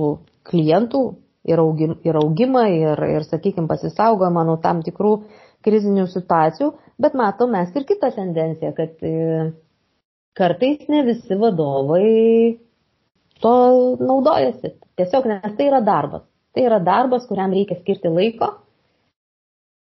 klientų 0.47 1.03
ir 1.51 1.61
augimą, 2.21 2.65
ir, 2.71 3.03
ir 3.17 3.27
sakykime, 3.27 3.67
pasisaugojimą 3.69 4.45
nuo 4.47 4.57
tam 4.63 4.83
tikrų 4.87 5.15
krizinių 5.65 6.07
situacijų, 6.13 6.71
bet 7.01 7.17
matom 7.19 7.53
mes 7.57 7.75
ir 7.75 7.87
kitą 7.89 8.13
tendenciją, 8.15 8.73
kad 8.77 9.03
e, 9.03 9.51
kartais 10.39 10.87
ne 10.93 11.03
visi 11.09 11.39
vadovai 11.41 12.59
to 13.43 13.57
naudojasi. 14.01 14.77
Tiesiog, 14.95 15.27
nes 15.27 15.57
tai 15.59 15.69
yra 15.73 15.81
darbas. 15.85 16.23
Tai 16.55 16.63
yra 16.69 16.79
darbas, 16.85 17.27
kuriam 17.27 17.53
reikia 17.57 17.81
skirti 17.81 18.13
laiko 18.13 18.53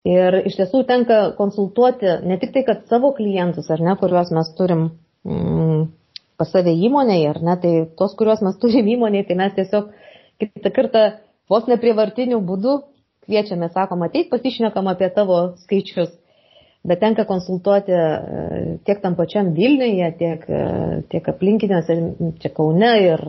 Ir 0.07 0.39
iš 0.49 0.55
tiesų 0.57 0.81
tenka 0.89 1.17
konsultuoti 1.37 2.15
ne 2.25 2.39
tik 2.41 2.55
tai, 2.55 2.63
kad 2.65 2.87
savo 2.89 3.11
klientus, 3.13 3.67
ar 3.69 3.83
ne, 3.85 3.93
kuriuos 3.99 4.31
mes 4.33 4.47
turim 4.57 4.87
mm, 5.27 5.83
pas 6.41 6.49
save 6.49 6.73
įmonėje, 6.73 7.27
ar 7.29 7.39
ne, 7.45 7.57
tai 7.61 7.73
tos, 7.99 8.15
kuriuos 8.17 8.41
mes 8.41 8.57
turim 8.61 8.87
įmonėje, 8.95 9.27
tai 9.29 9.37
mes 9.43 9.53
tiesiog 9.59 9.91
kitą 10.41 10.71
kartą 10.73 11.03
vos 11.51 11.69
neprivartinių 11.69 12.39
būdų 12.47 12.79
kviečiame, 13.27 13.69
sakom, 13.75 14.01
ateik 14.07 14.31
pasišnekam 14.31 14.89
apie 14.89 15.11
tavo 15.13 15.41
skaičius. 15.61 16.09
Bet 16.81 16.97
tenka 17.03 17.27
konsultuoti 17.29 17.93
e, 17.93 18.05
tiek 18.87 19.03
tam 19.03 19.13
pačiam 19.13 19.51
Vilniuje, 19.53 20.07
tiek, 20.17 20.47
e, 20.49 20.61
tiek 21.13 21.27
aplinkiniuose, 21.29 21.97
čia 22.41 22.49
Kaune 22.57 22.89
ir, 23.05 23.21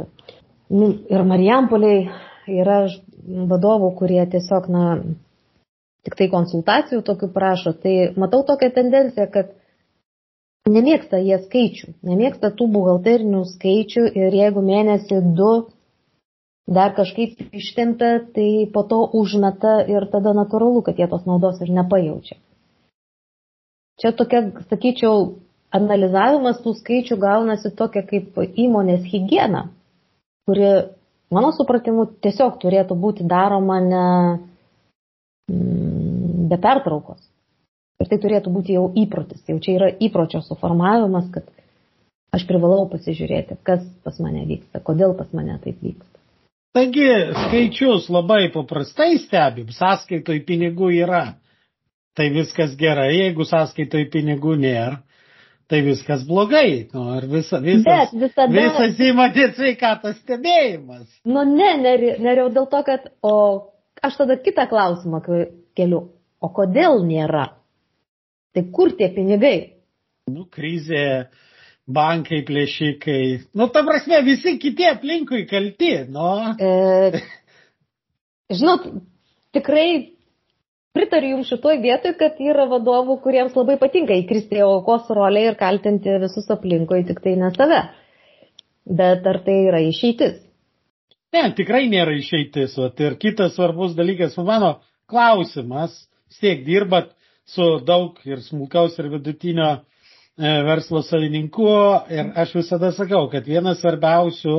nu, 0.73 0.89
ir 1.13 1.27
Marijampoliai 1.29 2.07
yra 2.49 2.79
vadovų, 3.53 3.93
kurie 3.99 4.25
tiesiog, 4.33 4.71
na, 4.73 4.87
tik 6.07 6.17
tai 6.19 6.29
konsultacijų 6.33 7.03
tokių 7.07 7.29
prašo, 7.35 7.75
tai 7.83 8.13
matau 8.19 8.43
tokią 8.47 8.71
tendenciją, 8.75 9.29
kad 9.35 9.53
nemėgsta 10.71 11.21
jie 11.23 11.39
skaičių, 11.45 11.93
nemėgsta 12.07 12.53
tų 12.59 12.69
buhalterinių 12.75 13.45
skaičių 13.53 14.09
ir 14.19 14.37
jeigu 14.39 14.63
mėnesį 14.67 15.21
du 15.39 15.53
dar 16.67 16.95
kažkaip 16.95 17.55
ištempia, 17.55 18.13
tai 18.35 18.67
po 18.75 18.85
to 18.87 19.03
užmeta 19.19 19.81
ir 19.91 20.07
tada 20.11 20.35
natūralu, 20.37 20.83
kad 20.87 20.99
jie 20.99 21.09
tos 21.11 21.27
naudos 21.27 21.61
ir 21.63 21.73
nepajaučia. 21.75 22.39
Čia 24.03 24.13
tokia, 24.19 24.45
sakyčiau, 24.71 25.39
analizavimas 25.75 26.63
tų 26.63 26.75
skaičių 26.79 27.19
gaunasi 27.21 27.73
tokia 27.77 28.03
kaip 28.07 28.39
įmonės 28.39 29.05
higiena, 29.11 29.67
kuri, 30.47 30.71
mano 31.35 31.53
supratimu, 31.57 32.07
tiesiog 32.25 32.59
turėtų 32.63 32.97
būti 32.99 33.27
daroma 33.29 33.79
ne, 33.83 34.07
be 36.53 36.61
pertraukos. 36.61 37.25
Ir 38.03 38.09
tai 38.11 38.19
turėtų 38.23 38.53
būti 38.53 38.77
jau 38.77 38.87
įprotis, 38.99 39.43
jau 39.49 39.59
čia 39.63 39.77
yra 39.79 39.91
įpročio 40.03 40.41
suformavimas, 40.45 41.29
kad 41.35 41.47
aš 42.35 42.47
privalau 42.49 42.87
pasižiūrėti, 42.91 43.61
kas 43.67 43.85
pas 44.05 44.19
mane 44.25 44.47
vyksta, 44.49 44.81
kodėl 44.85 45.15
pas 45.19 45.31
mane 45.37 45.59
taip 45.63 45.79
vyksta. 45.85 46.13
Taigi 46.73 47.07
skaičius 47.37 48.09
labai 48.09 48.47
paprastai 48.55 49.19
stebim, 49.21 49.69
sąskaitoj 49.77 50.39
pinigų 50.49 50.89
yra, 51.03 51.25
tai 52.17 52.31
viskas 52.33 52.73
gerai, 52.81 53.11
jeigu 53.13 53.45
sąskaitoj 53.45 54.07
pinigų 54.15 54.57
nėra, 54.63 55.03
tai 55.69 55.83
viskas 55.85 56.25
blogai. 56.29 56.89
Nu, 56.95 57.11
ar 57.13 57.27
visa, 57.29 57.61
visas, 57.61 57.85
Bet 57.85 58.17
visada... 58.25 58.49
visas 58.57 59.05
įmonės 59.05 59.53
sveikatos 59.59 60.17
stebėjimas. 60.25 61.05
Nu 61.29 61.45
ne, 61.49 61.75
neriau 61.85 62.49
dėl 62.57 62.71
to, 62.73 62.81
kad, 62.89 63.13
o 63.21 63.37
aš 64.01 64.19
tada 64.23 64.41
kitą 64.41 64.65
klausimą 64.73 65.21
keliu. 65.77 66.07
O 66.43 66.51
kodėl 66.55 67.05
nėra? 67.07 67.47
Tai 68.53 68.65
kur 68.75 68.93
tie 68.99 69.09
pinigai? 69.15 69.57
Nu, 70.31 70.45
krizė, 70.51 71.29
bankai, 71.87 72.43
plėšikai. 72.49 73.23
Nu, 73.59 73.69
ta 73.73 73.85
prasme, 73.87 74.21
visi 74.27 74.57
kiti 74.63 74.87
aplinkui 74.91 75.47
kalti, 75.51 75.93
nu. 76.13 76.29
E, 76.59 77.23
žinot, 78.53 78.91
tikrai 79.57 79.87
pritariu 80.93 81.37
Jums 81.37 81.51
šitoj 81.51 81.81
vietoj, 81.83 82.15
kad 82.21 82.39
yra 82.43 82.69
vadovų, 82.71 83.19
kuriems 83.25 83.57
labai 83.57 83.79
patinka 83.81 84.17
įkristi 84.19 84.61
į 84.61 84.67
aukos 84.67 85.11
rolę 85.15 85.47
ir 85.49 85.59
kaltinti 85.61 86.19
visus 86.23 86.51
aplinkui, 86.53 87.05
tik 87.09 87.23
tai 87.25 87.37
ne 87.41 87.51
save. 87.57 87.83
Bet 88.99 89.27
ar 89.31 89.39
tai 89.47 89.59
yra 89.71 89.81
išeitis? 89.87 90.41
Ne, 91.33 91.47
tikrai 91.57 91.87
nėra 91.89 92.13
išeitis. 92.19 92.75
O 92.77 92.91
ir 93.07 93.17
kitas 93.21 93.55
svarbus 93.57 93.95
dalykas, 93.97 94.37
mano 94.45 94.75
klausimas, 95.09 95.95
tiek 96.41 96.65
dirbat 96.67 97.11
su 97.45 97.67
daug 97.87 98.19
ir 98.27 98.41
smulkaus 98.45 98.99
ir 98.99 99.09
vidutinio 99.13 99.71
e, 99.73 100.53
verslo 100.69 101.03
savininku 101.03 101.67
ir 102.11 102.33
aš 102.45 102.55
visada 102.61 102.93
sakau, 102.97 103.27
kad 103.33 103.47
vienas 103.49 103.83
svarbiausių 103.83 104.57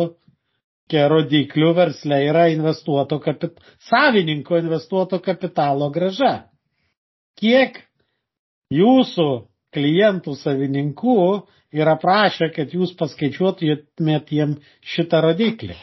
rodiklių 1.09 1.69
versle 1.73 2.17
yra 2.27 2.47
investuoto 2.53 3.17
kapit 3.23 3.55
savininko 3.89 4.57
investuoto 4.59 5.19
kapitalo 5.25 5.87
graža. 5.95 6.33
Kiek 7.39 7.79
jūsų 8.69 9.27
klientų 9.73 10.35
savininkų 10.37 11.15
yra 11.73 11.95
prašę, 11.97 12.51
kad 12.55 12.73
jūs 12.77 12.93
paskaičiuotumėt 12.99 14.31
jiem 14.37 14.57
šitą 14.93 15.23
rodiklį? 15.25 15.75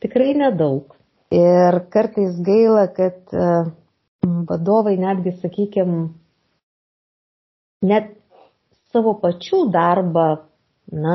Tikrai 0.00 0.32
nedaug. 0.38 0.96
Ir 1.30 1.76
kartais 1.92 2.38
gaila, 2.42 2.86
kad 2.96 3.34
e, 3.36 3.50
vadovai 4.48 4.96
netgi, 4.98 5.36
sakykime, 5.42 6.08
net 7.86 8.08
savo 8.90 9.14
pačių 9.22 9.60
darbą, 9.74 10.26
na, 10.90 11.14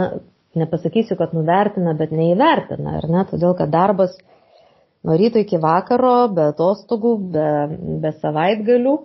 nepasakysiu, 0.55 1.17
kad 1.19 1.33
nuvertina, 1.35 1.95
bet 1.99 2.13
neįvertina, 2.15 2.95
ar 3.01 3.09
ne? 3.11 3.25
Todėl, 3.31 3.57
kad 3.59 3.73
darbas 3.73 4.15
nuo 5.05 5.17
ryto 5.19 5.41
iki 5.43 5.59
vakaro, 5.61 6.15
be 6.37 6.47
atostogų, 6.53 7.15
be, 7.35 7.49
be 8.05 8.11
savaitgalių, 8.21 8.95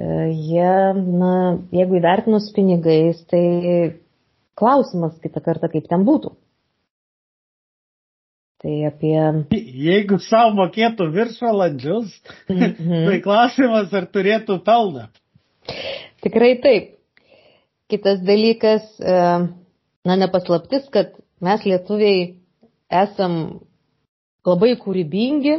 e, 0.00 0.12
jie, 0.32 0.76
na, 1.20 1.34
jeigu 1.76 2.00
įvertinus 2.00 2.48
pinigais, 2.56 3.20
tai 3.28 3.44
klausimas 4.60 5.18
kitą 5.20 5.44
kartą, 5.44 5.68
kaip 5.72 5.90
ten 5.92 6.08
būtų. 6.08 6.32
Tai 8.60 8.74
apie... 8.84 9.16
Jeigu 9.56 10.18
savo 10.20 10.52
mokėtų 10.58 11.06
viršvalandžius, 11.14 12.12
mm 12.48 12.58
-hmm. 12.60 13.04
tai 13.08 13.20
klausimas, 13.24 13.94
ar 13.96 14.06
turėtų 14.12 14.58
pelną. 14.66 15.06
Tikrai 16.20 16.58
taip. 16.60 16.90
Kitas 17.90 18.20
dalykas, 18.22 18.84
e, 19.00 19.14
na, 20.04 20.16
nepaslaptis, 20.16 20.86
kad 20.92 21.16
mes 21.40 21.64
lietuviai 21.64 22.36
esam 22.90 23.60
labai 24.46 24.76
kūrybingi 24.76 25.56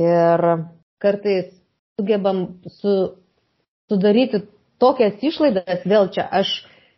ir 0.00 0.46
kartais 0.98 1.52
sugebam 1.98 2.46
su, 2.80 2.96
sudaryti 3.90 4.42
tokias 4.80 5.22
išlaidas, 5.22 5.84
vėl 5.84 6.08
čia 6.14 6.24
aš 6.30 6.52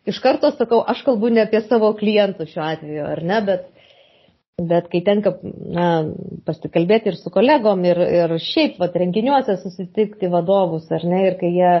iš 0.07 0.19
karto 0.23 0.51
sakau, 0.55 0.81
aš 0.87 1.03
kalbu 1.03 1.31
ne 1.33 1.43
apie 1.43 1.61
savo 1.67 1.93
klientų 1.99 2.47
šiuo 2.51 2.63
atveju, 2.63 3.05
ar 3.15 3.23
ne, 3.23 3.39
bet, 3.47 3.67
bet 4.61 4.87
kai 4.91 5.01
tenka 5.01 5.33
na, 5.41 5.87
pasikalbėti 6.45 7.09
ir 7.09 7.17
su 7.17 7.31
kolegom, 7.33 7.81
ir, 7.89 7.97
ir 7.97 8.35
šiaip 8.37 8.77
vat, 8.81 8.95
renginiuose 8.99 9.57
susitikti 9.63 10.29
vadovus, 10.29 10.85
ar 10.93 11.05
ne, 11.09 11.23
ir 11.31 11.37
kai 11.39 11.49
jie 11.55 11.73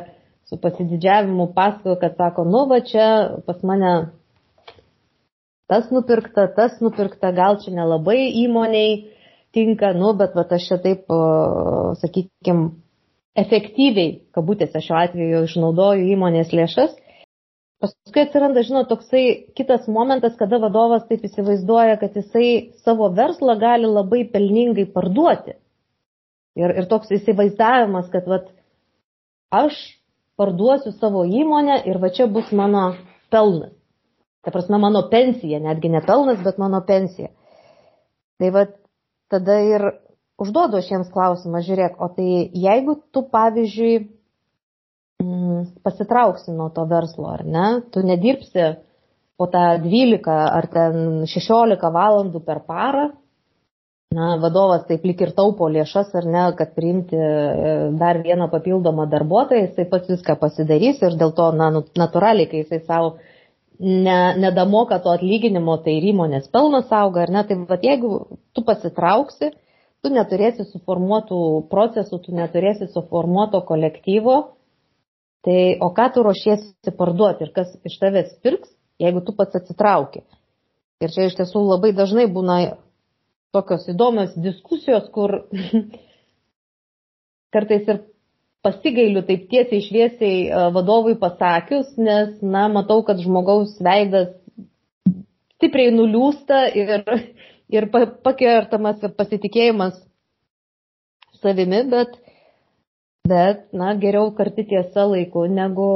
su 0.49 0.57
pasididžiavimu 0.61 1.51
pasakoja, 1.53 1.99
kad 2.01 2.17
sako, 2.17 2.47
nu 2.49 2.65
va 2.71 2.81
čia 2.81 3.07
pas 3.45 3.61
mane 3.63 3.93
tas 5.69 5.91
nupirkta, 5.93 6.47
tas 6.55 6.79
nupirkta, 6.81 7.31
gal 7.31 7.59
čia 7.61 7.75
nelabai 7.77 8.31
įmoniai 8.41 8.97
tinka, 9.53 9.93
nu, 9.93 10.15
bet 10.17 10.33
va 10.35 10.47
aš 10.57 10.67
čia 10.71 10.79
taip, 10.81 11.05
sakykime, 12.01 12.71
efektyviai, 13.37 14.17
kabutėse 14.33 14.81
šiuo 14.81 14.97
atveju, 14.97 15.45
išnaudoju 15.47 16.09
įmonės 16.13 16.51
lėšas. 16.53 16.97
Paskui 17.83 18.21
atsiranda, 18.23 18.61
žinot, 18.63 18.87
toksai 18.87 19.23
kitas 19.59 19.89
momentas, 19.91 20.37
kada 20.39 20.55
vadovas 20.63 21.03
taip 21.09 21.25
įsivaizduoja, 21.27 21.97
kad 21.99 22.13
jisai 22.15 22.71
savo 22.85 23.09
verslą 23.11 23.57
gali 23.59 23.89
labai 23.89 24.21
pelningai 24.31 24.85
parduoti. 24.93 25.57
Ir, 26.55 26.71
ir 26.79 26.87
toks 26.87 27.11
įsivaizdavimas, 27.17 28.07
kad 28.13 28.29
vat, 28.31 28.47
aš 29.51 29.75
parduosiu 30.39 30.93
savo 30.95 31.25
įmonę 31.27 31.81
ir 31.89 31.99
va 31.99 32.13
čia 32.15 32.29
bus 32.31 32.53
mano 32.55 32.93
pelnas. 33.33 33.75
Ta 34.47 34.55
prasme, 34.55 34.79
mano 34.79 35.03
pensija, 35.11 35.59
netgi 35.63 35.91
ne 35.91 35.99
pelnas, 36.07 36.39
bet 36.45 36.63
mano 36.63 36.79
pensija. 36.87 37.33
Tai 38.39 38.55
va, 38.55 38.65
tada 39.31 39.59
ir 39.59 39.89
užduodu 40.39 40.79
aš 40.79 40.87
jiems 40.91 41.11
klausimą, 41.11 41.59
žiūrėk, 41.67 41.99
o 41.99 42.07
tai 42.15 42.47
jeigu 42.63 42.95
tu, 43.11 43.27
pavyzdžiui, 43.27 44.03
pasitrauksi 45.83 46.53
nuo 46.55 46.69
to 46.75 46.85
verslo, 46.89 47.29
ar 47.33 47.43
ne, 47.45 47.67
tu 47.91 48.03
nedirbsi 48.05 48.73
po 49.37 49.47
tą 49.51 49.65
12 49.83 50.29
ar 50.29 50.69
ten 50.71 51.25
16 51.27 51.91
valandų 51.97 52.41
per 52.45 52.61
parą, 52.67 53.09
na, 54.13 54.35
vadovas 54.41 54.85
taip 54.87 55.05
lik 55.07 55.21
ir 55.25 55.33
taupo 55.37 55.67
lėšas, 55.73 56.13
ar 56.19 56.27
ne, 56.29 56.43
kad 56.57 56.73
priimti 56.77 57.17
e, 57.17 57.71
dar 57.99 58.21
vieną 58.25 58.49
papildomą 58.51 59.07
darbuotoją, 59.11 59.67
jisai 59.67 59.87
pats 59.89 60.11
viską 60.13 60.37
pasidarys 60.41 61.01
ir 61.01 61.17
dėl 61.19 61.33
to, 61.37 61.49
na, 61.57 61.71
nu, 61.73 61.83
natūraliai, 61.97 62.49
kai 62.51 62.61
jisai 62.61 62.83
savo 62.85 63.15
ne, 63.79 64.19
nedamoka 64.43 64.99
to 65.03 65.13
atlyginimo, 65.17 65.79
tai 65.85 65.97
ir 65.97 66.09
įmonės 66.13 66.49
pelnas 66.53 66.93
auga, 66.93 67.25
ar 67.25 67.33
ne, 67.33 67.45
tai 67.49 67.57
vad 67.69 67.85
jeigu 67.85 68.13
tu 68.53 68.65
pasitrauksi, 68.67 69.53
tu 70.03 70.11
neturėsi 70.13 70.67
suformuotų 70.69 71.39
procesų, 71.71 72.19
tu 72.25 72.35
neturėsi 72.35 72.89
suformuoto 72.93 73.63
kolektyvo, 73.65 74.37
tai 75.43 75.75
o 75.83 75.89
ką 75.95 76.07
tu 76.13 76.23
ruošiesi 76.23 76.93
parduoti 76.97 77.45
ir 77.45 77.51
kas 77.55 77.73
iš 77.83 77.97
tavęs 78.01 78.31
pirks, 78.45 78.71
jeigu 79.01 79.23
tu 79.25 79.35
pats 79.35 79.59
atsitrauki. 79.59 80.23
Ir 81.03 81.11
čia 81.11 81.27
iš 81.27 81.35
tiesų 81.39 81.65
labai 81.67 81.91
dažnai 81.95 82.29
būna 82.31 82.57
tokios 83.53 83.85
įdomios 83.91 84.33
diskusijos, 84.39 85.09
kur 85.13 85.43
kartais 87.53 87.89
ir 87.91 88.03
pasigailiu 88.63 89.25
taip 89.27 89.49
tiesiai 89.51 89.81
išviesiai 89.81 90.37
e, 90.47 90.61
vadovui 90.73 91.17
pasakius, 91.19 91.91
nes, 91.99 92.37
na, 92.41 92.69
matau, 92.71 93.01
kad 93.03 93.19
žmogaus 93.19 93.75
veidas 93.83 94.31
stipriai 95.57 95.91
nuliūsta 95.95 96.65
ir 96.71 97.03
ir 97.73 97.89
pakertamas 98.23 99.01
pasitikėjimas 99.17 99.95
savimi, 101.41 101.81
bet, 101.91 102.15
bet 103.23 103.69
na, 103.71 103.93
geriau 103.95 104.33
karti 104.35 104.65
tiesa 104.67 105.05
laiku 105.07 105.45
negu, 105.47 105.91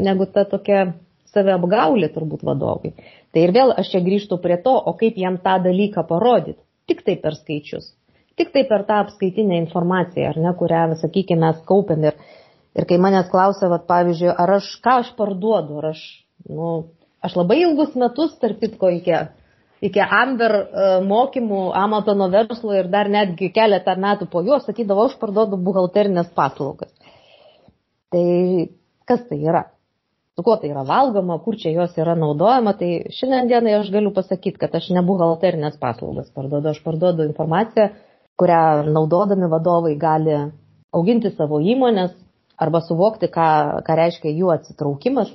negu 0.00 0.24
ta 0.32 0.46
tokia 0.48 0.86
save 1.28 1.52
apgaulė 1.52 2.08
turbūt 2.14 2.46
vadovui. 2.48 2.94
Tai 3.32 3.42
ir 3.44 3.52
vėl 3.52 3.74
aš 3.76 3.90
čia 3.92 4.00
grįžtu 4.06 4.38
prie 4.40 4.56
to, 4.64 4.72
o 4.72 4.94
kaip 4.96 5.18
jam 5.20 5.36
tą 5.44 5.58
dalyką 5.66 6.06
parodyti. 6.08 6.56
Tik 6.88 7.02
tai 7.04 7.18
per 7.20 7.36
skaičius. 7.36 7.90
Tik 8.40 8.54
tai 8.54 8.64
per 8.70 8.86
tą 8.88 9.02
apskaitinę 9.04 9.58
informaciją, 9.66 10.30
ar 10.32 10.40
ne, 10.40 10.54
kurią, 10.56 10.80
sakykime, 11.02 11.42
mes 11.44 11.60
kaupiam. 11.68 12.08
Ir, 12.08 12.16
ir 12.76 12.88
kai 12.88 12.96
manęs 13.04 13.28
klausia, 13.32 13.68
vat, 13.72 13.84
pavyzdžiui, 13.90 14.32
ar 14.32 14.56
aš 14.56 14.70
ką 14.84 15.00
aš 15.02 15.12
parduodu, 15.20 15.82
ar 15.82 15.90
aš, 15.92 16.02
nu, 16.48 16.72
aš 17.20 17.36
labai 17.36 17.60
ilgus 17.66 17.92
metus, 18.00 18.32
tarp 18.40 18.64
kitko, 18.64 18.94
iki 18.96 19.12
iki 19.84 20.00
Amber 20.00 20.54
e, 20.56 20.88
mokymų 21.04 21.60
amato 21.76 22.14
nuo 22.16 22.28
verslo 22.32 22.74
ir 22.76 22.88
dar 22.92 23.10
netgi 23.12 23.50
keletą 23.54 23.96
metų 24.00 24.28
po 24.32 24.42
juos 24.46 24.66
sakydavo, 24.68 25.08
aš 25.08 25.16
parduodu 25.20 25.58
buhalterinės 25.60 26.32
paslaugas. 26.36 26.92
Tai 28.12 28.26
kas 29.08 29.24
tai 29.28 29.40
yra? 29.42 29.66
Su 30.36 30.44
kuo 30.44 30.58
tai 30.60 30.68
yra 30.68 30.84
valgoma, 30.84 31.38
kur 31.40 31.56
čia 31.56 31.72
jos 31.72 31.94
yra 31.96 32.12
naudojama, 32.16 32.74
tai 32.76 33.08
šiandienai 33.18 33.78
aš 33.78 33.88
galiu 33.92 34.12
pasakyti, 34.16 34.60
kad 34.60 34.74
aš 34.76 34.90
ne 34.92 35.02
buhalterinės 35.04 35.78
paslaugas 35.80 36.28
parduodu, 36.36 36.72
aš 36.72 36.82
parduodu 36.84 37.24
informaciją, 37.28 37.88
kurią 38.36 38.92
naudodami 38.92 39.48
vadovai 39.48 39.94
gali 39.96 40.36
auginti 40.92 41.32
savo 41.32 41.60
įmonės 41.60 42.12
arba 42.60 42.82
suvokti, 42.84 43.28
ką, 43.32 43.48
ką 43.84 43.96
reiškia 43.96 44.32
jų 44.32 44.52
atsitraukimas, 44.52 45.32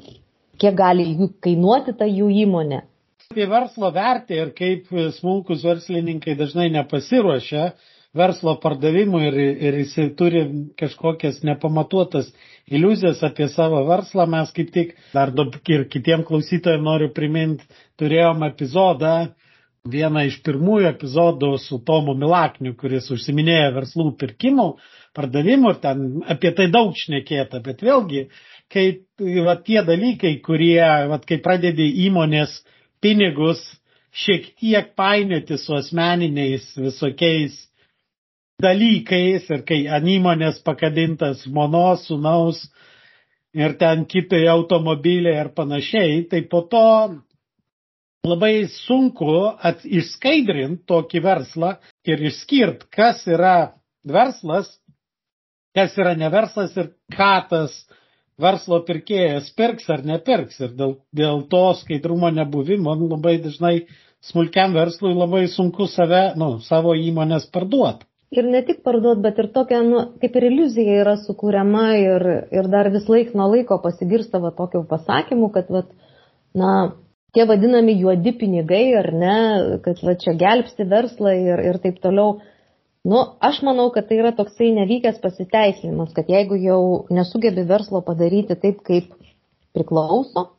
kiek 0.62 0.78
gali 0.78 1.08
jų 1.18 1.32
kainuoti 1.42 1.98
ta 1.98 2.06
jų 2.10 2.30
įmonė 2.46 2.84
apie 3.32 3.48
verslo 3.48 3.92
vertę 3.96 4.36
ir 4.36 4.52
kaip 4.58 4.92
smulkus 5.18 5.64
verslininkai 5.64 6.36
dažnai 6.36 6.70
nepasiruošia 6.74 7.72
verslo 8.18 8.58
pardavimui 8.60 9.24
ir, 9.30 9.38
ir 9.68 9.78
jis 9.80 9.94
turi 10.20 10.42
kažkokias 10.80 11.40
nepamatuotas 11.48 12.34
iliuzijas 12.68 13.22
apie 13.24 13.48
savo 13.48 13.86
verslą, 13.88 14.26
mes 14.28 14.52
kaip 14.52 14.74
tik 14.76 14.96
dar 15.14 15.32
ir 15.32 15.88
kitiem 15.88 16.26
klausytojams 16.28 16.84
noriu 16.84 17.08
priminti, 17.16 17.64
turėjom 18.00 18.44
epizodą, 18.50 19.32
vieną 19.88 20.26
iš 20.28 20.42
pirmųjų 20.46 20.90
epizodų 20.92 21.54
su 21.58 21.80
Tomu 21.88 22.14
Milakniu, 22.14 22.76
kuris 22.78 23.08
užsiminėjo 23.16 23.72
verslų 23.80 24.12
pirkimų, 24.20 24.68
pardavimų 25.16 25.72
ir 25.72 25.80
ten 25.82 26.04
apie 26.28 26.52
tai 26.52 26.68
daug 26.70 26.92
šnekėta, 27.00 27.64
bet 27.64 27.82
vėlgi, 27.82 28.28
kai 28.72 28.86
va, 29.48 29.56
tie 29.56 29.82
dalykai, 29.88 30.36
kurie, 30.44 30.84
va, 31.10 31.18
kai 31.26 31.40
pradedi 31.42 31.88
įmonės 32.06 32.60
pinigus 33.02 33.62
šiek 34.12 34.48
tiek 34.60 34.94
painioti 35.00 35.58
su 35.58 35.76
asmeniniais 35.78 36.66
visokiais 36.78 37.58
dalykais 38.62 39.48
ir 39.50 39.64
kai 39.68 39.82
ant 39.90 40.08
įmonės 40.08 40.60
pakabintas 40.66 41.46
žmonos, 41.48 42.06
sunaus 42.08 42.62
ir 43.58 43.74
ten 43.80 44.06
kitai 44.06 44.46
automobiliai 44.52 45.40
ir 45.42 45.50
panašiai, 45.56 46.24
tai 46.30 46.44
po 46.52 46.62
to 46.72 46.84
labai 48.28 48.68
sunku 48.70 49.34
išskaidrinti 50.00 50.86
tokį 50.92 51.24
verslą 51.26 51.72
ir 52.08 52.22
išskirt, 52.30 52.86
kas 52.94 53.24
yra 53.28 53.74
verslas, 54.06 54.70
kas 55.76 55.98
yra 55.98 56.14
neverslas 56.20 56.76
ir 56.78 56.92
ką 57.16 57.34
tas 57.50 57.74
verslo 58.40 58.82
pirkėjas 58.88 59.50
pirks 59.58 59.90
ar 59.90 60.06
nepirks. 60.06 60.60
Ir 60.62 60.72
dėl, 60.78 60.96
dėl 61.16 61.44
to 61.52 61.66
skaidrumo 61.82 62.32
nebuvimo 62.34 62.96
labai 63.02 63.38
dažnai 63.44 63.88
smulkiam 64.22 64.76
verslui 64.78 65.14
labai 65.18 65.48
sunku 65.50 65.88
save, 65.90 66.32
nu, 66.38 66.60
savo 66.64 66.96
įmonės 66.96 67.50
parduoti. 67.54 68.06
Ir 68.32 68.46
ne 68.48 68.62
tik 68.64 68.80
parduot, 68.86 69.20
bet 69.20 69.40
ir 69.44 69.50
tokia, 69.52 69.82
nu, 69.84 70.06
kaip 70.22 70.36
ir 70.40 70.46
iliuzija 70.48 71.02
yra 71.02 71.18
sukūriama 71.20 71.88
ir, 72.00 72.28
ir 72.56 72.70
dar 72.72 72.88
vis 72.94 73.10
laik 73.12 73.34
nuo 73.36 73.50
laiko 73.52 73.82
pasigirsta 73.84 74.40
va 74.40 74.54
tokių 74.56 74.86
pasakymų, 74.88 75.50
kad, 75.58 75.74
va, 75.74 75.82
na, 76.56 76.76
tie 77.36 77.44
vadinami 77.50 77.98
juodi 78.00 78.32
pinigai 78.40 78.86
ar 79.02 79.12
ne, 79.12 79.36
kad 79.84 80.00
va 80.08 80.16
čia 80.22 80.38
gelbsti 80.40 80.88
verslą 80.94 81.36
ir, 81.42 81.66
ir 81.72 81.82
taip 81.84 82.00
toliau. 82.04 82.40
Nu, 83.04 83.22
aš 83.40 83.64
manau, 83.66 83.90
kad 83.90 84.06
tai 84.10 84.20
yra 84.22 84.30
toksai 84.38 84.70
nevykęs 84.78 85.18
pasiteisinimas, 85.24 86.12
kad 86.14 86.28
jeigu 86.30 86.58
jau 86.62 86.82
nesugebi 87.10 87.64
verslo 87.66 88.04
padaryti 88.06 88.58
taip, 88.62 88.84
kaip 88.86 89.08
priklauso, 89.74 90.52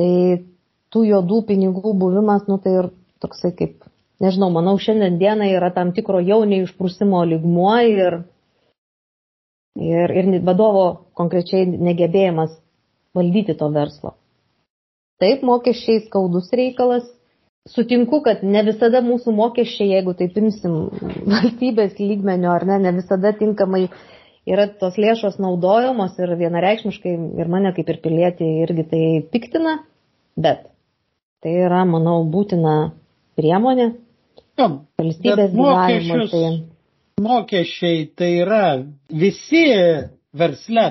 tai 0.00 0.46
tų 0.88 1.04
juodų 1.10 1.42
pinigų 1.50 1.92
buvimas, 2.00 2.46
nu 2.48 2.56
tai 2.62 2.72
ir 2.78 2.88
toksai 3.20 3.52
kaip, 3.58 3.84
nežinau, 4.24 4.48
manau, 4.54 4.78
šiandien 4.80 5.20
dienai 5.20 5.50
yra 5.58 5.68
tam 5.76 5.92
tikro 5.92 6.22
jau 6.24 6.40
neišprusimo 6.48 7.20
ligmuo 7.34 7.76
ir, 7.84 8.22
ir, 9.76 10.16
ir 10.22 10.32
vadovo 10.48 10.86
konkrečiai 11.20 11.68
negebėjimas 11.68 12.56
valdyti 13.12 13.58
to 13.60 13.68
verslo. 13.76 14.16
Taip, 15.20 15.44
mokesčiai 15.44 16.06
skaudus 16.06 16.48
reikalas, 16.56 17.04
sutinku, 17.74 18.20
kad 18.26 18.42
ne 18.46 18.62
visada 18.66 19.02
mūsų 19.04 19.34
mokesčiai, 19.36 19.92
jeigu 19.96 20.14
taip 20.18 20.36
imsim 20.40 20.76
valstybės 21.34 21.98
lygmenio 22.00 22.52
ar 22.54 22.66
ne, 22.68 22.80
ne 22.86 22.94
visada 22.98 23.32
tinkamai 23.36 23.86
yra 24.50 24.66
tos 24.80 24.98
lėšos 25.00 25.38
naudojamos 25.42 26.18
ir 26.18 26.34
vienareikšmiškai 26.40 27.16
ir 27.42 27.50
mane 27.52 27.74
kaip 27.76 27.90
ir 27.92 28.02
pilietį 28.04 28.52
irgi 28.66 28.86
tai 28.92 29.02
piktina, 29.32 29.80
bet 30.36 30.68
tai 31.40 31.56
yra, 31.64 31.84
manau, 31.88 32.20
būtina 32.28 32.76
priemonė 33.38 33.92
Ja, 34.60 34.68
valstybės 35.00 35.54
gyvenimui. 35.54 36.26
Tai 36.30 37.24
mokesčiai 37.24 38.08
tai 38.16 38.30
yra 38.42 38.64
visi 39.22 39.62
versle 40.36 40.86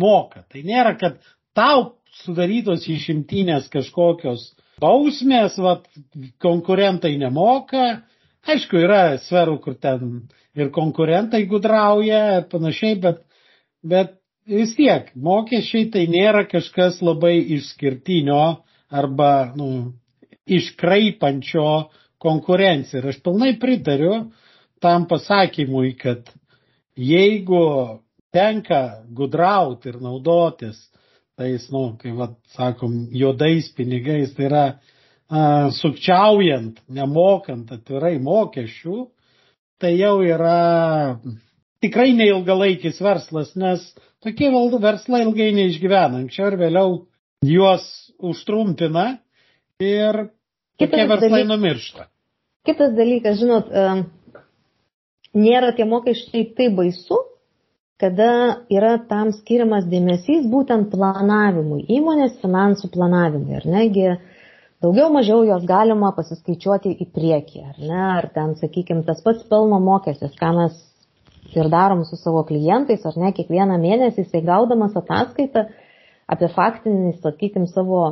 moka. 0.00 0.44
Tai 0.50 0.62
nėra, 0.66 0.96
kad 0.98 1.20
tau 1.56 1.92
sudarytos 2.22 2.88
išimtinės 2.90 3.68
kažkokios 3.72 4.50
bausmės, 4.80 5.58
vat, 5.60 5.84
konkurentai 6.42 7.16
nemoka. 7.20 8.00
Aišku, 8.48 8.80
yra 8.80 9.18
sferų, 9.20 9.58
kur 9.64 9.76
ten 9.76 10.22
ir 10.56 10.70
konkurentai 10.74 11.44
gudrauja 11.50 12.22
ir 12.38 12.46
panašiai, 12.52 12.96
bet, 13.02 13.20
bet 13.84 14.16
vis 14.48 14.74
tiek 14.78 15.10
mokesčiai 15.14 15.90
tai 15.92 16.06
nėra 16.10 16.46
kažkas 16.50 17.00
labai 17.04 17.36
išskirtinio 17.56 18.42
arba 18.90 19.52
nu, 19.56 19.70
iškraipančio 20.50 21.66
konkurenciją. 22.20 23.02
Ir 23.02 23.10
aš 23.12 23.20
pilnai 23.24 23.54
pritariu 23.60 24.14
tam 24.82 25.06
pasakymui, 25.08 25.94
kad 26.00 26.32
jeigu 26.96 27.62
tenka 28.32 29.04
gudrauti 29.16 29.92
ir 29.92 30.00
naudotis 30.02 30.80
tais, 31.40 31.64
nu, 31.72 31.94
kai 32.00 32.12
vad 32.16 32.36
sakom, 32.52 32.98
juodais 33.16 33.70
pinigais, 33.76 34.34
tai 34.36 34.46
yra 34.50 34.64
a, 34.68 35.70
sukčiaujant, 35.72 36.82
nemokant 36.92 37.70
atvirai 37.72 38.18
mokesčių, 38.20 39.06
tai 39.80 39.94
jau 39.96 40.18
yra 40.26 40.58
tikrai 41.80 42.10
neilgalaikis 42.18 43.00
verslas, 43.00 43.54
nes 43.56 43.86
tokie 44.20 44.50
val- 44.52 44.76
verslai 44.82 45.22
ilgai 45.24 45.48
neišgyvena. 45.56 46.20
Anksčiau 46.20 46.50
ir 46.52 46.58
vėliau 46.60 46.96
juos 47.48 47.86
užtrumpina 48.20 49.06
ir 49.80 50.26
tokie 50.76 51.06
verslai 51.08 51.30
dalykas- 51.40 51.48
numiršta. 51.54 52.06
Kitas 52.68 52.92
dalykas, 52.92 53.38
žinot, 53.40 53.70
nėra 55.32 55.72
tie 55.76 55.86
mokesčiai 55.88 56.50
taip 56.58 56.74
baisu, 56.76 57.16
kada 58.00 58.30
yra 58.72 58.94
tam 59.10 59.30
skiriamas 59.36 59.84
dėmesys 59.90 60.46
būtent 60.48 60.88
planavimui, 60.92 61.82
įmonės 61.92 62.38
finansų 62.40 62.88
planavimui. 62.94 63.58
Ir 63.58 63.66
negi 63.68 64.06
daugiau 64.80 65.10
mažiau 65.12 65.42
jos 65.44 65.66
galima 65.68 66.14
pasiskaičiuoti 66.16 66.94
į 67.04 67.08
priekį, 67.12 67.64
ar 67.66 67.82
ne, 67.82 68.00
ar 68.20 68.30
ten, 68.34 68.54
sakykime, 68.60 69.04
tas 69.08 69.20
pats 69.24 69.44
pelno 69.50 69.82
mokestis, 69.84 70.32
ką 70.40 70.54
mes 70.56 70.78
ir 71.52 71.68
darom 71.68 72.06
su 72.08 72.16
savo 72.16 72.46
klientais, 72.48 73.04
ar 73.04 73.20
ne, 73.20 73.34
kiekvieną 73.36 73.76
mėnesį 73.82 74.24
jisai 74.24 74.42
gaudamas 74.48 74.96
ataskaitą 74.96 75.66
apie 76.30 76.48
faktinį, 76.54 77.18
sakykime, 77.20 77.68
savo 77.68 78.02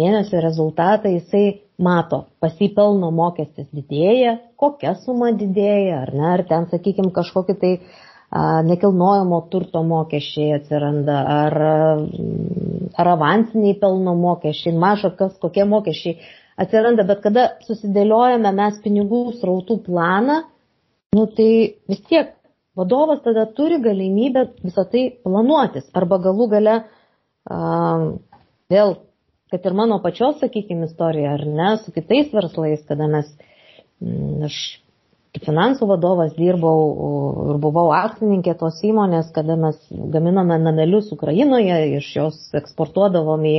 mėnesio 0.00 0.42
rezultatą, 0.44 1.08
jisai 1.16 1.62
mato, 1.80 2.26
pasipelno 2.44 3.08
mokestis 3.14 3.70
didėja, 3.72 4.36
kokia 4.60 4.92
suma 5.00 5.32
didėja, 5.32 6.04
ar 6.04 6.12
ne, 6.12 6.28
ar 6.34 6.44
ten, 6.50 6.68
sakykime, 6.68 7.08
kažkokie 7.16 7.56
tai 7.56 7.74
a, 7.78 8.09
nekilnojamo 8.30 9.40
turto 9.50 9.82
mokesčiai 9.82 10.54
atsiranda, 10.54 11.16
ar, 11.26 11.56
mm, 11.98 12.92
ar 12.94 13.08
avansiniai 13.16 13.78
pelno 13.80 14.14
mokesčiai, 14.14 14.74
maža 14.76 15.10
kas, 15.18 15.34
kokie 15.42 15.64
mokesčiai 15.66 16.20
atsiranda, 16.60 17.02
bet 17.08 17.24
kada 17.24 17.48
susidėliojame 17.66 18.52
mes 18.54 18.78
pinigų 18.84 19.24
srautų 19.40 19.80
planą, 19.88 20.44
nu 21.16 21.26
tai 21.26 21.50
vis 21.90 22.02
tiek 22.06 22.36
vadovas 22.78 23.24
tada 23.24 23.48
turi 23.50 23.80
galimybę 23.82 24.46
visą 24.62 24.84
tai 24.86 25.08
planuotis. 25.24 25.90
Arba 25.92 26.20
galų 26.22 26.46
gale 26.52 26.76
a, 27.50 27.58
vėl, 28.70 28.94
kad 29.50 29.66
ir 29.66 29.74
mano 29.74 29.98
pačios, 30.04 30.38
sakykime, 30.38 30.86
istorija, 30.86 31.34
ar 31.34 31.42
ne, 31.48 31.72
su 31.82 31.90
kitais 31.90 32.30
verslais, 32.30 32.86
kada 32.86 33.10
mes, 33.10 33.26
mm, 33.98 34.46
aš 34.46 34.60
finansų 35.38 35.86
vadovas 35.86 36.32
dirbau 36.34 36.80
ir 37.52 37.60
buvau 37.62 37.90
akcininkė 37.94 38.56
tos 38.58 38.80
įmonės, 38.86 39.30
kada 39.34 39.56
mes 39.56 39.78
gaminome 39.90 40.58
namelius 40.58 41.12
Ukrainoje, 41.14 41.76
iš 42.00 42.08
jos 42.16 42.38
eksportuodavom 42.58 43.44
į, 43.46 43.56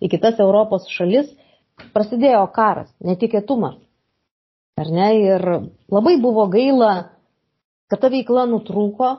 į 0.00 0.10
kitas 0.14 0.40
Europos 0.40 0.88
šalis, 0.88 1.28
prasidėjo 1.94 2.46
karas, 2.54 2.88
netikėtumas. 3.04 3.76
Ar 4.80 4.88
ne? 4.88 5.08
Ir 5.20 5.44
labai 5.92 6.16
buvo 6.20 6.46
gaila, 6.48 7.10
kad 7.92 8.00
ta 8.00 8.08
veikla 8.08 8.46
nutrūko, 8.48 9.18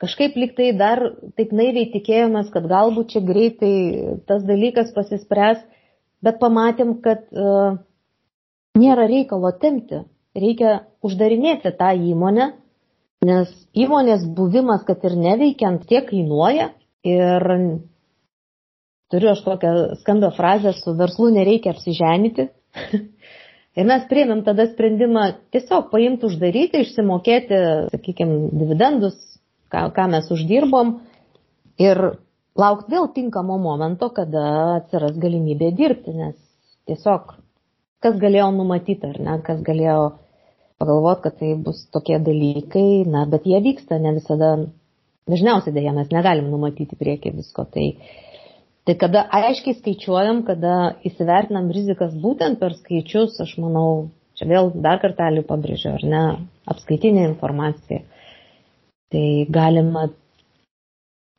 kažkaip 0.00 0.38
liktai 0.40 0.70
dar 0.76 1.02
taip 1.36 1.52
naiviai 1.52 1.90
tikėjomės, 1.92 2.48
kad 2.54 2.64
galbūt 2.70 3.12
čia 3.12 3.24
greitai 3.24 3.74
tas 4.28 4.44
dalykas 4.48 4.94
pasispręs, 4.96 5.60
bet 6.24 6.40
pamatėm, 6.40 6.96
kad 7.04 7.28
uh, 7.36 7.76
nėra 8.80 9.04
reikalo 9.10 9.52
temti, 9.60 10.00
reikia 10.38 10.84
uždarinėti 11.04 11.72
tą 11.78 11.92
įmonę, 12.12 12.50
nes 13.24 13.50
įmonės 13.74 14.26
buvimas, 14.36 14.84
kad 14.86 15.04
ir 15.06 15.16
neveikiant, 15.18 15.86
tiek 15.88 16.06
kainuoja 16.10 16.72
ir 17.06 17.46
turiu 19.12 19.30
aš 19.32 19.44
tokią 19.46 19.72
skambią 20.02 20.32
frazę, 20.36 20.74
su 20.76 20.94
verslu 20.98 21.30
nereikia 21.34 21.74
apsiženyti. 21.74 22.48
Ir 23.74 23.88
mes 23.90 24.04
priėmėm 24.06 24.44
tada 24.46 24.68
sprendimą 24.70 25.22
tiesiog 25.50 25.88
paimti 25.90 26.28
uždaryti, 26.28 26.84
išsimokėti, 26.84 27.56
sakykime, 27.90 28.36
dividendus, 28.54 29.16
ką, 29.74 29.88
ką 29.96 30.04
mes 30.12 30.28
uždirbom 30.30 30.92
ir 31.82 32.00
laukti 32.54 32.94
vėl 32.94 33.08
tinkamo 33.16 33.56
momento, 33.58 34.12
kada 34.14 34.44
atsiras 34.76 35.18
galimybė 35.18 35.72
dirbti, 35.74 36.14
nes 36.14 36.36
tiesiog 36.86 37.34
kas 38.04 38.20
galėjo 38.20 38.52
numatyti 38.54 39.10
ar 39.10 39.18
ne, 39.26 39.34
kas 39.42 39.62
galėjo 39.66 39.98
pagalvoti, 40.78 41.22
kad 41.24 41.38
tai 41.38 41.54
bus 41.60 41.84
tokie 41.92 42.18
dalykai, 42.22 43.04
na, 43.10 43.24
bet 43.30 43.46
jie 43.48 43.60
vyksta 43.64 43.98
ne 44.02 44.14
visada, 44.18 44.54
dažniausiai 45.30 45.74
dėja 45.76 45.94
mes 45.96 46.10
negalim 46.12 46.50
numatyti 46.52 46.98
prieki 46.98 47.32
visko. 47.36 47.66
Tai, 47.74 47.86
tai 48.88 48.96
kada 49.00 49.24
aiškiai 49.38 49.78
skaičiuojam, 49.78 50.42
kada 50.48 50.96
įsivertinam 51.06 51.70
rizikas 51.74 52.16
būtent 52.24 52.60
per 52.62 52.76
skaičius, 52.80 53.38
aš 53.44 53.56
manau, 53.62 54.10
čia 54.38 54.50
vėl 54.50 54.72
dar 54.84 55.00
kartelį 55.02 55.46
pabrėžiu, 55.48 55.94
ar 55.94 56.04
ne, 56.10 56.24
apskaitinė 56.70 57.28
informacija. 57.30 58.02
Tai 59.14 59.26
galima, 59.54 60.08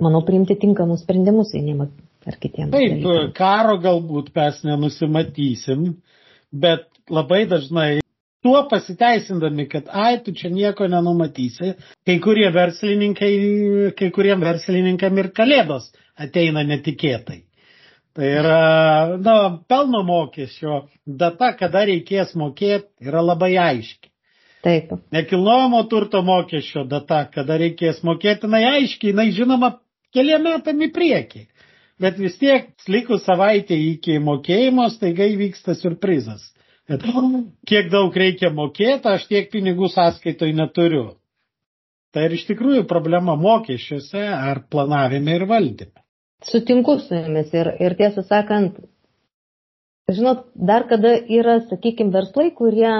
manau, 0.01 0.23
priimti 0.27 0.55
tinkamus 0.61 1.03
sprendimus 1.03 1.51
vieniem 1.55 1.83
ar 1.85 2.39
kitiems. 2.39 2.71
Taip, 2.71 2.97
dalykams. 3.03 3.35
karo 3.37 3.75
galbūt 3.83 4.31
mes 4.37 4.63
nenusimatysim, 4.65 5.89
bet 6.55 6.87
labai 7.11 7.43
dažnai 7.51 8.04
tuo 8.45 8.59
pasiteisindami, 8.69 9.65
kad 9.65 9.87
ai, 9.89 10.19
tu 10.21 10.29
čia 10.37 10.51
nieko 10.53 10.85
nenumatysi, 10.87 11.71
kai 12.05 12.19
kurie 12.21 12.51
verslininkai, 12.53 13.31
kai 13.97 14.09
kuriem 14.13 14.43
verslininkam 14.45 15.17
ir 15.17 15.31
kalėdos 15.33 15.87
ateina 16.21 16.61
netikėtai. 16.61 17.39
Tai 18.15 18.27
yra, 18.29 18.59
na, 19.17 19.33
pelno 19.67 20.03
mokesčio 20.05 20.83
data, 21.05 21.55
kada 21.57 21.81
reikės 21.89 22.35
mokėti, 22.37 22.85
yra 23.09 23.23
labai 23.25 23.55
aiški. 23.63 24.11
Taip. 24.63 24.93
Nekilnojamo 25.17 25.81
turto 25.89 26.21
mokesčio 26.25 26.85
data, 26.89 27.23
kada 27.33 27.57
reikės 27.59 28.03
mokėti, 28.05 28.45
jinai 28.45 28.61
aiškiai, 28.75 29.09
jinai 29.11 29.31
žinoma 29.33 29.71
keliam 30.13 30.45
metam 30.45 30.85
į 30.85 30.91
priekį. 30.93 31.47
Bet 31.97 32.21
vis 32.21 32.37
tiek, 32.37 32.69
likus 32.93 33.25
savaitė 33.25 33.75
iki 33.89 34.19
mokėjimo, 34.21 34.85
staiga 34.93 35.25
įvyksta 35.33 35.73
surprizas. 35.81 36.51
Kad 36.85 37.05
kiek 37.65 37.87
daug 37.89 38.13
reikia 38.13 38.51
mokėti, 38.53 39.09
aš 39.09 39.25
tiek 39.29 39.47
pinigų 39.53 39.89
sąskaitoj 39.89 40.51
neturiu. 40.53 41.05
Tai 42.13 42.27
ir 42.27 42.35
iš 42.37 42.45
tikrųjų 42.47 42.85
problema 42.87 43.33
mokesčiuose 43.35 44.21
ar 44.21 44.61
planavime 44.71 45.33
ir 45.35 45.47
valdyme. 45.49 45.97
Sutinku 46.45 46.99
su 47.01 47.17
jumis 47.17 47.49
ir, 47.57 47.71
ir 47.81 47.95
tiesą 47.97 48.21
sakant, 48.27 48.77
žinot, 50.13 50.45
dar 50.53 50.85
kada 50.87 51.15
yra, 51.25 51.57
sakykime, 51.71 52.13
verslai, 52.13 52.51
kurie, 52.53 52.93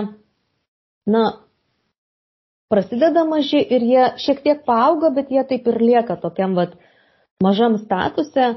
na, 1.05 1.23
prasideda 2.73 3.23
maži 3.29 3.61
ir 3.61 3.85
jie 3.85 4.07
šiek 4.25 4.41
tiek 4.47 4.65
paauga, 4.65 5.13
bet 5.13 5.29
jie 5.29 5.45
taip 5.45 5.69
ir 5.69 5.77
lieka 5.83 6.17
tokiam 6.25 6.57
vat 6.57 6.73
mažam 7.43 7.77
statuse, 7.77 8.55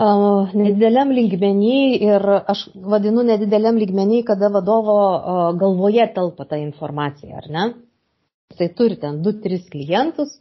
nedideliam 0.00 1.10
lygmenį 1.12 1.80
ir 2.00 2.24
aš 2.48 2.68
vadinu 2.74 3.22
nedideliam 3.26 3.76
lygmenį, 3.76 4.22
kada 4.24 4.48
vadovo 4.48 4.96
galvoje 5.60 6.06
telpa 6.14 6.46
ta 6.48 6.56
informacija, 6.56 7.36
ar 7.36 7.50
ne? 7.50 7.64
Jisai 8.50 8.68
turi 8.74 8.96
ten 8.96 9.20
2-3 9.22 9.68
klientus, 9.70 10.38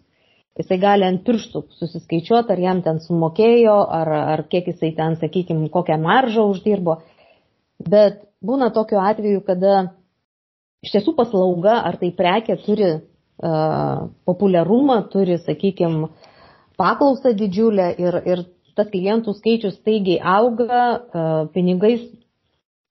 jisai 0.58 0.80
gali 0.80 1.06
ant 1.06 1.24
pirštų 1.26 1.64
susiskaičiuoti, 1.78 2.54
ar 2.56 2.60
jam 2.60 2.82
ten 2.82 3.00
sumokėjo, 3.04 3.76
ar, 4.00 4.14
ar 4.36 4.44
kiek 4.50 4.72
jisai 4.72 4.94
ten, 4.96 5.18
sakykime, 5.20 5.70
kokią 5.70 6.00
maržą 6.02 6.48
uždirbo. 6.50 7.02
Bet 7.80 8.24
būna 8.44 8.72
tokiu 8.76 9.00
atveju, 9.04 9.44
kada 9.46 9.92
iš 10.84 10.96
tiesų 10.96 11.16
paslauga 11.18 11.82
ar 11.84 12.00
tai 12.00 12.10
prekė 12.16 12.58
turi 12.64 12.90
uh, 12.96 14.08
populiarumą, 14.26 15.02
turi, 15.12 15.38
sakykime, 15.44 16.10
paklausą 16.80 17.36
didžiulę 17.36 17.92
ir, 18.00 18.20
ir 18.24 18.46
tas 18.80 18.90
klientų 18.94 19.36
skaičius 19.38 19.78
staigiai 19.82 20.18
auga, 20.24 20.80
uh, 20.96 21.44
pinigais 21.54 22.08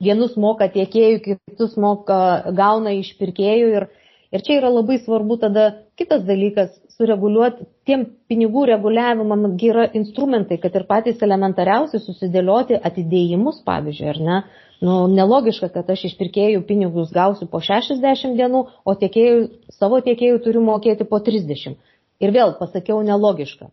vienus 0.02 0.36
moka 0.38 0.68
tiekėjų, 0.70 1.22
kitus 1.24 1.76
moka, 1.80 2.20
gauna 2.54 2.94
iš 2.98 3.14
pirkėjų 3.18 3.70
ir, 3.80 3.88
ir 4.34 4.44
čia 4.46 4.60
yra 4.60 4.70
labai 4.70 5.00
svarbu 5.02 5.38
tada 5.42 5.70
kitas 5.98 6.22
dalykas 6.28 6.70
sureguliuoti, 6.98 7.66
tiem 7.86 8.04
pinigų 8.30 8.64
reguliavimam 8.72 9.44
yra 9.62 9.86
instrumentai, 9.98 10.58
kad 10.62 10.74
ir 10.74 10.86
patys 10.86 11.22
elementariausi 11.22 12.00
susidėlioti 12.02 12.78
atidėjimus, 12.90 13.62
pavyzdžiui, 13.66 14.08
ar 14.14 14.20
ne. 14.28 14.38
Nu, 14.82 14.96
nelogiška, 15.10 15.70
kad 15.74 15.88
aš 15.90 16.04
iš 16.06 16.16
pirkėjų 16.18 16.62
pinigus 16.66 17.10
gausiu 17.14 17.48
po 17.50 17.58
60 17.62 18.38
dienų, 18.38 18.64
o 18.86 18.94
tiekėjų, 18.98 19.40
savo 19.74 19.98
tiekėjų 20.06 20.38
turiu 20.44 20.62
mokėti 20.62 21.06
po 21.06 21.18
30. 21.18 21.78
Ir 22.22 22.34
vėl 22.34 22.54
pasakiau 22.58 23.00
nelogiška. 23.06 23.70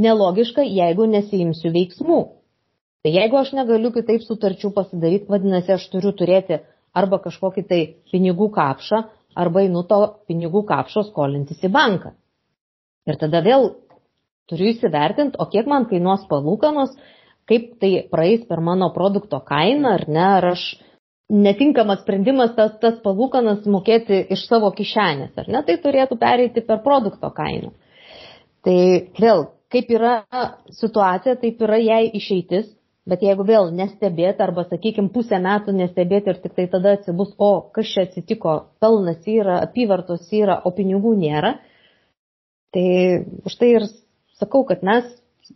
Nelogiška, 0.00 0.64
jeigu 0.64 1.06
nesiimsiu 1.10 1.72
veiksmų. 1.74 2.20
Tai 3.04 3.12
jeigu 3.14 3.38
aš 3.40 3.54
negaliu 3.56 3.90
kitaip 3.94 4.24
sutarčių 4.26 4.72
pasidaryti, 4.76 5.28
vadinasi, 5.32 5.72
aš 5.76 5.86
turiu 5.92 6.12
turėti 6.16 6.60
arba 6.96 7.20
kažkokį 7.24 7.64
tai 7.68 7.80
pinigų 8.12 8.50
kapšą, 8.54 9.04
arba 9.40 9.62
einu 9.64 9.84
to 9.88 10.00
pinigų 10.28 10.64
kapšo 10.68 11.06
skolintis 11.08 11.62
į 11.64 11.70
banką. 11.72 12.12
Ir 13.08 13.16
tada 13.20 13.40
vėl 13.44 13.70
turiu 14.50 14.72
įsivertinti, 14.74 15.38
o 15.40 15.46
kiek 15.50 15.68
man 15.70 15.86
kainuos 15.90 16.26
palūkanos, 16.30 16.92
kaip 17.48 17.76
tai 17.82 17.92
praeis 18.10 18.44
per 18.48 18.60
mano 18.60 18.90
produkto 18.94 19.40
kainą, 19.46 19.96
ar 19.98 20.06
ne, 20.08 20.24
ar 20.38 20.48
aš 20.52 20.64
netinkamas 21.30 22.02
sprendimas 22.02 22.52
tas, 22.56 22.74
tas 22.82 22.98
palūkanas 23.04 23.66
mokėti 23.70 24.18
iš 24.34 24.44
savo 24.50 24.72
kišenės, 24.76 25.32
ar 25.38 25.48
ne, 25.48 25.62
tai 25.66 25.78
turėtų 25.82 26.18
pereiti 26.20 26.64
per 26.66 26.82
produkto 26.84 27.30
kainą. 27.34 27.72
Tai 28.66 28.76
vėl, 29.16 29.46
kaip 29.70 29.90
yra 29.94 30.20
situacija, 30.74 31.36
taip 31.40 31.62
yra 31.66 31.78
jai 31.80 32.04
išeitis, 32.18 32.68
bet 33.10 33.22
jeigu 33.24 33.46
vėl 33.48 33.70
nestebėti 33.74 34.44
arba, 34.44 34.66
sakykime, 34.70 35.10
pusę 35.14 35.38
metų 35.42 35.74
nestebėti 35.78 36.30
ir 36.30 36.38
tik 36.42 36.54
tai 36.58 36.68
tada 36.72 36.94
atsibus, 36.98 37.32
o 37.38 37.70
kas 37.74 37.90
čia 37.90 38.04
atsitiko, 38.06 38.56
pelnas 38.82 39.26
yra, 39.30 39.60
apyvartos 39.64 40.28
yra, 40.36 40.60
o 40.64 40.74
pinigų 40.76 41.16
nėra, 41.22 41.56
Tai 42.70 43.26
už 43.44 43.54
tai 43.58 43.68
ir 43.74 43.86
sakau, 44.38 44.62
kad 44.66 44.84
mes 44.86 45.06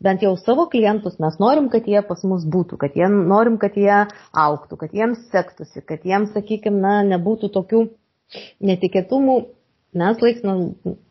bent 0.02 0.22
jau 0.26 0.32
savo 0.34 0.66
klientus 0.66 1.20
mes 1.22 1.36
norim, 1.38 1.68
kad 1.70 1.86
jie 1.86 2.00
pas 2.02 2.24
mus 2.26 2.42
būtų, 2.42 2.78
kad 2.80 2.96
jie 2.98 3.06
norim, 3.12 3.58
kad 3.62 3.76
jie 3.78 4.00
auktų, 4.44 4.78
kad 4.80 4.96
jiems 4.98 5.20
sektųsi, 5.30 5.84
kad 5.86 6.02
jiems, 6.02 6.32
sakykime, 6.34 6.80
na, 6.82 6.94
nebūtų 7.14 7.52
tokių 7.54 7.84
netikėtumų. 8.70 9.36
Mes 9.94 10.22
laiksime, 10.22 10.54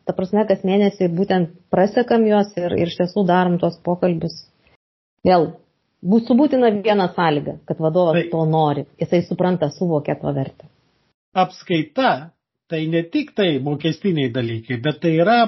ta 0.04 0.12
prasme, 0.16 0.44
kas 0.48 0.64
mėnesį 0.66 1.08
būtent 1.16 1.52
prasekam 1.72 2.26
juos 2.28 2.50
ir, 2.60 2.74
ir 2.76 2.90
iš 2.90 2.98
tiesų 2.98 3.24
darom 3.28 3.56
tuos 3.62 3.78
pokalbius. 3.86 4.34
Vėl, 5.24 5.46
bus 6.04 6.28
būtina 6.28 6.68
viena 6.84 7.08
sąlyga, 7.16 7.58
kad 7.64 7.80
vadovas 7.80 8.18
tai, 8.18 8.26
to 8.32 8.44
nori, 8.48 8.84
jisai 9.00 9.22
supranta, 9.24 9.70
suvokia 9.72 10.18
to 10.20 10.32
vertę. 10.36 10.68
Apskaita 11.34 12.10
tai 12.68 12.82
ne 12.92 13.02
tik 13.08 13.32
tai 13.36 13.56
mokestiniai 13.64 14.32
dalykai, 14.34 14.78
bet 14.84 15.00
tai 15.00 15.14
yra 15.16 15.38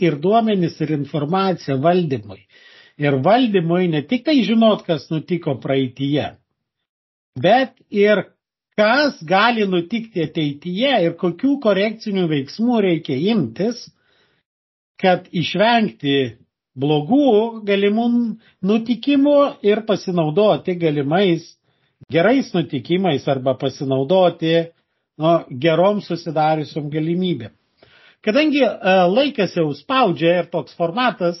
ir 0.00 0.16
duomenys, 0.20 0.80
ir 0.80 0.94
informacija 0.96 1.76
valdymui. 1.80 2.40
Ir 2.96 3.18
valdymui 3.24 3.90
ne 3.92 4.00
tik 4.08 4.24
tai 4.24 4.38
žinot, 4.44 4.86
kas 4.88 5.04
nutiko 5.12 5.58
praeitie, 5.60 6.30
bet 7.36 7.76
ir 7.92 8.24
kas 8.76 9.20
gali 9.24 9.64
nutikti 9.72 10.24
ateityje 10.28 10.94
ir 11.06 11.14
kokių 11.22 11.54
korekcinių 11.64 12.26
veiksmų 12.32 12.80
reikia 12.84 13.16
imtis, 13.32 13.78
kad 15.00 15.28
išvengti 15.32 16.16
blogų 16.76 17.62
galimų 17.68 18.08
nutikimų 18.70 19.36
ir 19.64 19.80
pasinaudoti 19.88 20.76
galimais 20.80 21.46
gerais 22.12 22.52
nutikimais 22.54 23.28
arba 23.28 23.54
pasinaudoti 23.58 24.52
nu, 25.18 25.32
gerom 25.64 26.00
susidariusiom 26.04 26.90
galimybėm. 26.92 27.52
Kadangi 28.26 28.60
e, 28.64 28.68
laikas 29.16 29.54
jau 29.56 29.68
spaudžia 29.78 30.40
ir 30.42 30.48
toks 30.52 30.74
formatas, 30.76 31.38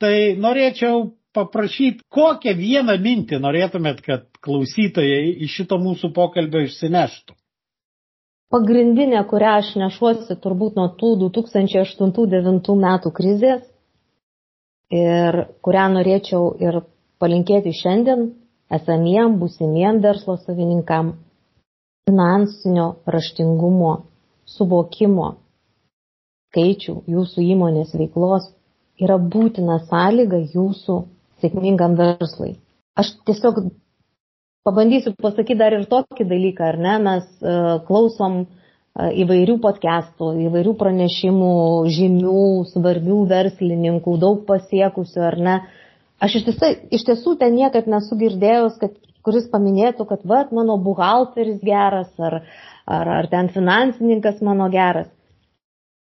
tai 0.00 0.34
norėčiau 0.40 1.10
paprašyti, 1.36 2.04
kokią 2.12 2.54
vieną 2.58 2.96
mintį 3.06 3.40
norėtumėt, 3.44 4.00
kad 4.06 4.26
klausytojai 4.44 5.34
iš 5.46 5.60
šito 5.60 5.78
mūsų 5.82 6.12
pokalbio 6.16 6.64
išsineštų. 6.66 7.36
Pagrindinė, 8.54 9.20
kurią 9.30 9.52
aš 9.60 9.72
nešuosi 9.80 10.36
turbūt 10.42 10.76
nuo 10.78 10.88
tų 11.00 11.12
2008-2009 11.24 12.76
metų 12.82 13.10
krizės 13.16 13.64
ir 14.94 15.40
kurią 15.66 15.86
norėčiau 15.96 16.52
ir 16.62 16.78
palinkėti 17.22 17.72
šiandien 17.74 18.28
esamiem, 18.78 19.34
būsimiem 19.40 19.98
verslo 20.04 20.36
savininkam- 20.44 21.16
finansinio 22.06 22.86
raštingumo, 23.14 23.92
suvokimo 24.46 25.32
skaičių 26.56 26.94
jūsų 27.16 27.42
įmonės 27.52 27.92
veiklos 27.98 28.46
yra 29.02 29.18
būtina 29.18 29.80
sąlyga 29.90 30.38
jūsų 30.54 30.96
sėkmingam 31.42 31.96
verslui. 31.98 32.56
Aš 32.96 33.12
tiesiog 33.28 33.60
pabandysiu 34.66 35.14
pasakyti 35.20 35.58
dar 35.60 35.76
ir 35.76 35.86
tokį 35.90 36.26
dalyką, 36.28 36.70
ar 36.72 36.78
ne, 36.80 36.94
mes 37.06 37.26
uh, 37.44 37.76
klausom 37.86 38.42
uh, 38.44 39.10
įvairių 39.22 39.58
podcastų, 39.62 40.32
įvairių 40.48 40.74
pranešimų, 40.80 41.54
žymių, 41.92 42.44
svarbių 42.72 43.18
verslininkų, 43.32 44.16
daug 44.22 44.46
pasiekusių, 44.48 45.24
ar 45.30 45.38
ne. 45.48 45.56
Aš 46.22 46.38
iš 46.40 46.46
tiesų, 46.48 46.70
iš 46.96 47.04
tiesų 47.10 47.36
ten 47.42 47.58
niekad 47.58 47.90
nesu 47.92 48.16
girdėjęs, 48.16 48.78
kad 48.80 48.96
kuris 49.26 49.48
paminėtų, 49.52 50.06
kad 50.08 50.22
va, 50.28 50.44
mano 50.54 50.78
buhalteris 50.80 51.58
geras, 51.66 52.08
ar, 52.22 52.40
ar, 52.86 53.10
ar 53.20 53.28
ten 53.32 53.50
finansininkas 53.52 54.40
mano 54.46 54.70
geras. 54.72 55.10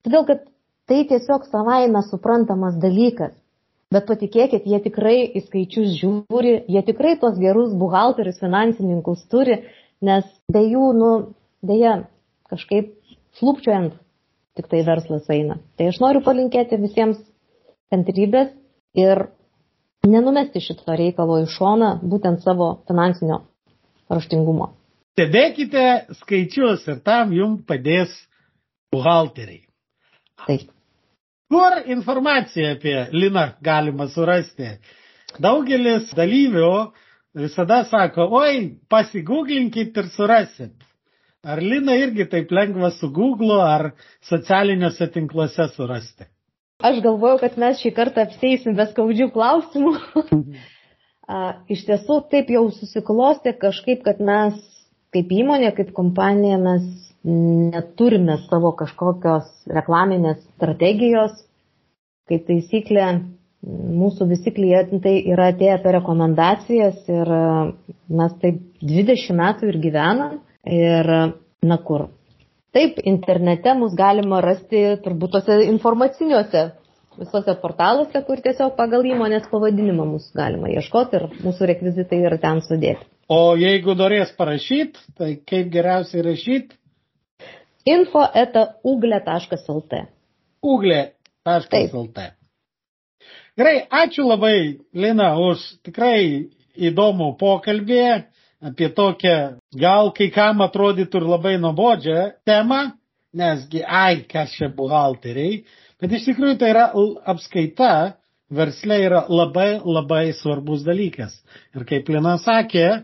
Todėl, 0.02 0.26
kad 0.28 0.48
tai 0.90 1.04
tiesiog 1.08 1.46
savaime 1.48 2.02
suprantamas 2.08 2.80
dalykas. 2.82 3.36
Bet 3.92 4.08
patikėkit, 4.08 4.68
jie 4.72 4.80
tikrai 4.86 5.18
į 5.36 5.42
skaičius 5.50 5.98
žiūri, 6.00 6.54
jie 6.72 6.82
tikrai 6.88 7.18
tos 7.20 7.36
gerus 7.42 7.74
buhalterius, 7.76 8.40
finansininkus 8.40 9.26
turi, 9.32 9.58
nes 10.00 10.24
be 10.52 10.62
jų, 10.64 10.86
nu, 10.96 11.12
dėja, 11.68 11.98
kažkaip 12.52 12.94
slūpčiojant 13.40 13.98
tik 14.56 14.72
tai 14.72 14.82
verslas 14.88 15.28
eina. 15.32 15.60
Tai 15.76 15.90
aš 15.92 16.00
noriu 16.04 16.24
palinkėti 16.24 16.80
visiems 16.80 17.20
kantrybės 17.92 18.52
ir 18.96 19.26
nenumesti 20.08 20.64
šito 20.64 20.96
reikalo 20.98 21.42
į 21.44 21.50
šoną, 21.52 21.98
būtent 22.04 22.44
savo 22.46 22.74
finansinio 22.88 23.44
raštingumo. 24.12 24.72
Stebėkite 25.16 25.86
skaičius 26.22 26.88
ir 26.88 27.02
tam 27.04 27.34
jums 27.36 27.66
padės 27.68 28.14
buhalteriai. 28.96 29.66
Taip. 30.48 30.70
Kur 31.52 31.82
informaciją 31.92 32.72
apie 32.78 33.08
Liną 33.12 33.42
galima 33.62 34.08
surasti? 34.08 34.70
Daugelis 35.44 36.14
dalyvių 36.16 36.70
visada 37.36 37.82
sako, 37.90 38.28
oi, 38.40 38.62
pasigūglinkit 38.92 40.00
ir 40.00 40.08
surasit. 40.16 40.88
Ar 41.44 41.60
Lina 41.60 41.98
irgi 41.98 42.28
taip 42.32 42.52
lengva 42.56 42.92
su 42.96 43.10
Google 43.12 43.60
ar 43.66 43.90
socialiniuose 44.30 45.10
tinkluose 45.12 45.68
surasti? 45.76 46.30
Aš 46.82 47.04
galvoju, 47.04 47.42
kad 47.44 47.60
mes 47.62 47.84
šį 47.84 47.92
kartą 48.00 48.24
apseisim 48.28 48.78
be 48.80 48.88
skaudžių 48.94 49.32
klausimų. 49.36 49.96
Iš 51.76 51.84
tiesų 51.88 52.22
taip 52.32 52.50
jau 52.56 52.64
susiklosti 52.76 53.54
kažkaip, 53.60 54.06
kad 54.08 54.24
mes 54.24 54.56
kaip 55.12 55.32
įmonė, 55.36 55.76
kaip 55.76 55.92
kompanija, 55.98 56.58
mes 56.64 57.11
neturime 57.28 58.38
savo 58.48 58.72
kažkokios 58.78 59.50
reklaminės 59.70 60.42
strategijos. 60.56 61.36
Kaip 62.30 62.48
taisyklė, 62.48 63.06
mūsų 64.02 64.28
visi 64.32 64.54
klientai 64.56 65.18
yra 65.34 65.52
atėję 65.52 65.78
per 65.84 65.98
rekomendacijas 66.00 67.04
ir 67.12 67.32
mes 68.10 68.34
taip 68.42 68.62
20 68.82 69.38
metų 69.38 69.70
ir 69.70 69.80
gyvenam. 69.84 70.42
Ir 70.66 71.08
na 71.66 71.78
kur. 71.86 72.10
Taip, 72.72 73.02
internete 73.04 73.74
mus 73.76 73.94
galima 73.98 74.40
rasti 74.42 74.84
turbūt 75.04 75.34
tose 75.36 75.58
informaciniuose 75.68 76.70
visose 77.20 77.56
portaluose, 77.62 78.22
kur 78.28 78.40
tiesiog 78.44 78.78
pagal 78.78 79.04
įmonės 79.10 79.50
pavadinimą 79.52 80.06
mūsų 80.14 80.38
galima 80.40 80.70
ieškoti 80.72 81.20
ir 81.20 81.26
mūsų 81.44 81.68
rekvizitai 81.74 82.22
yra 82.24 82.38
ten 82.42 82.62
sudėti. 82.66 83.04
O 83.32 83.56
jeigu 83.60 83.96
norės 83.96 84.32
parašyti, 84.38 85.04
tai 85.20 85.34
kaip 85.48 85.70
geriausiai 85.74 86.24
rašyti? 86.26 86.78
Info 87.86 88.26
eta 88.34 88.68
uglė.lt. 88.84 90.02
Uglė.lt. 90.62 92.28
Gerai, 93.58 93.78
ačiū 93.90 94.26
labai, 94.26 94.58
Lina, 94.94 95.34
už 95.40 95.64
tikrai 95.86 96.50
įdomų 96.78 97.36
pokalbį. 97.40 98.04
apie 98.62 98.90
tokią, 98.94 99.58
gal 99.74 100.12
kai 100.14 100.30
kam 100.30 100.62
atrodytų 100.62 101.22
ir 101.22 101.28
labai 101.28 101.56
nuobodžią 101.58 102.18
temą, 102.46 102.92
nesgi, 103.34 103.82
ai, 103.82 104.22
kas 104.30 104.54
čia 104.54 104.70
buhalteriai, 104.76 105.64
bet 106.02 106.14
iš 106.14 106.28
tikrųjų 106.30 106.60
tai 106.62 106.70
yra 106.76 106.84
apskaita, 107.34 108.20
versle 108.52 109.00
yra 109.08 109.24
labai 109.32 109.80
labai 109.82 110.28
svarbus 110.38 110.86
dalykas. 110.86 111.34
Ir 111.74 111.88
kaip 111.90 112.10
Lina 112.14 112.36
sakė, 112.44 113.02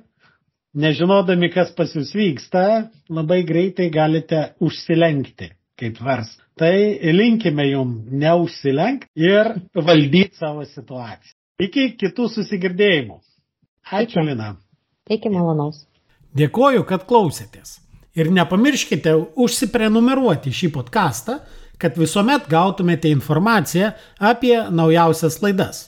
nežinodami, 0.78 1.50
kas 1.54 1.72
pas 1.76 1.92
jūs 1.96 2.14
vyksta, 2.16 2.90
labai 3.10 3.42
greitai 3.48 3.90
galite 3.94 4.52
užsilenkti 4.64 5.52
kaip 5.78 6.00
vers. 6.02 6.30
Tai 6.58 6.74
linkime 7.14 7.68
jum 7.70 7.92
neužsilenkti 8.18 9.12
ir 9.22 9.52
valdyti 9.76 10.38
savo 10.40 10.66
situaciją. 10.66 11.36
Iki 11.62 11.92
kitų 11.98 12.30
susigirdėjimų. 12.34 13.18
Ačiū, 13.98 14.22
Lina. 14.26 14.56
Iki 15.10 15.30
malonaus. 15.34 15.86
Dėkoju, 16.38 16.84
kad 16.90 17.06
klausėtės. 17.10 17.78
Ir 18.18 18.30
nepamirškite 18.34 19.14
užsiprenumeruoti 19.38 20.54
šį 20.54 20.72
podcastą, 20.74 21.40
kad 21.82 21.98
visuomet 21.98 22.50
gautumėte 22.50 23.10
informaciją 23.14 23.92
apie 24.18 24.56
naujausias 24.74 25.38
laidas. 25.46 25.88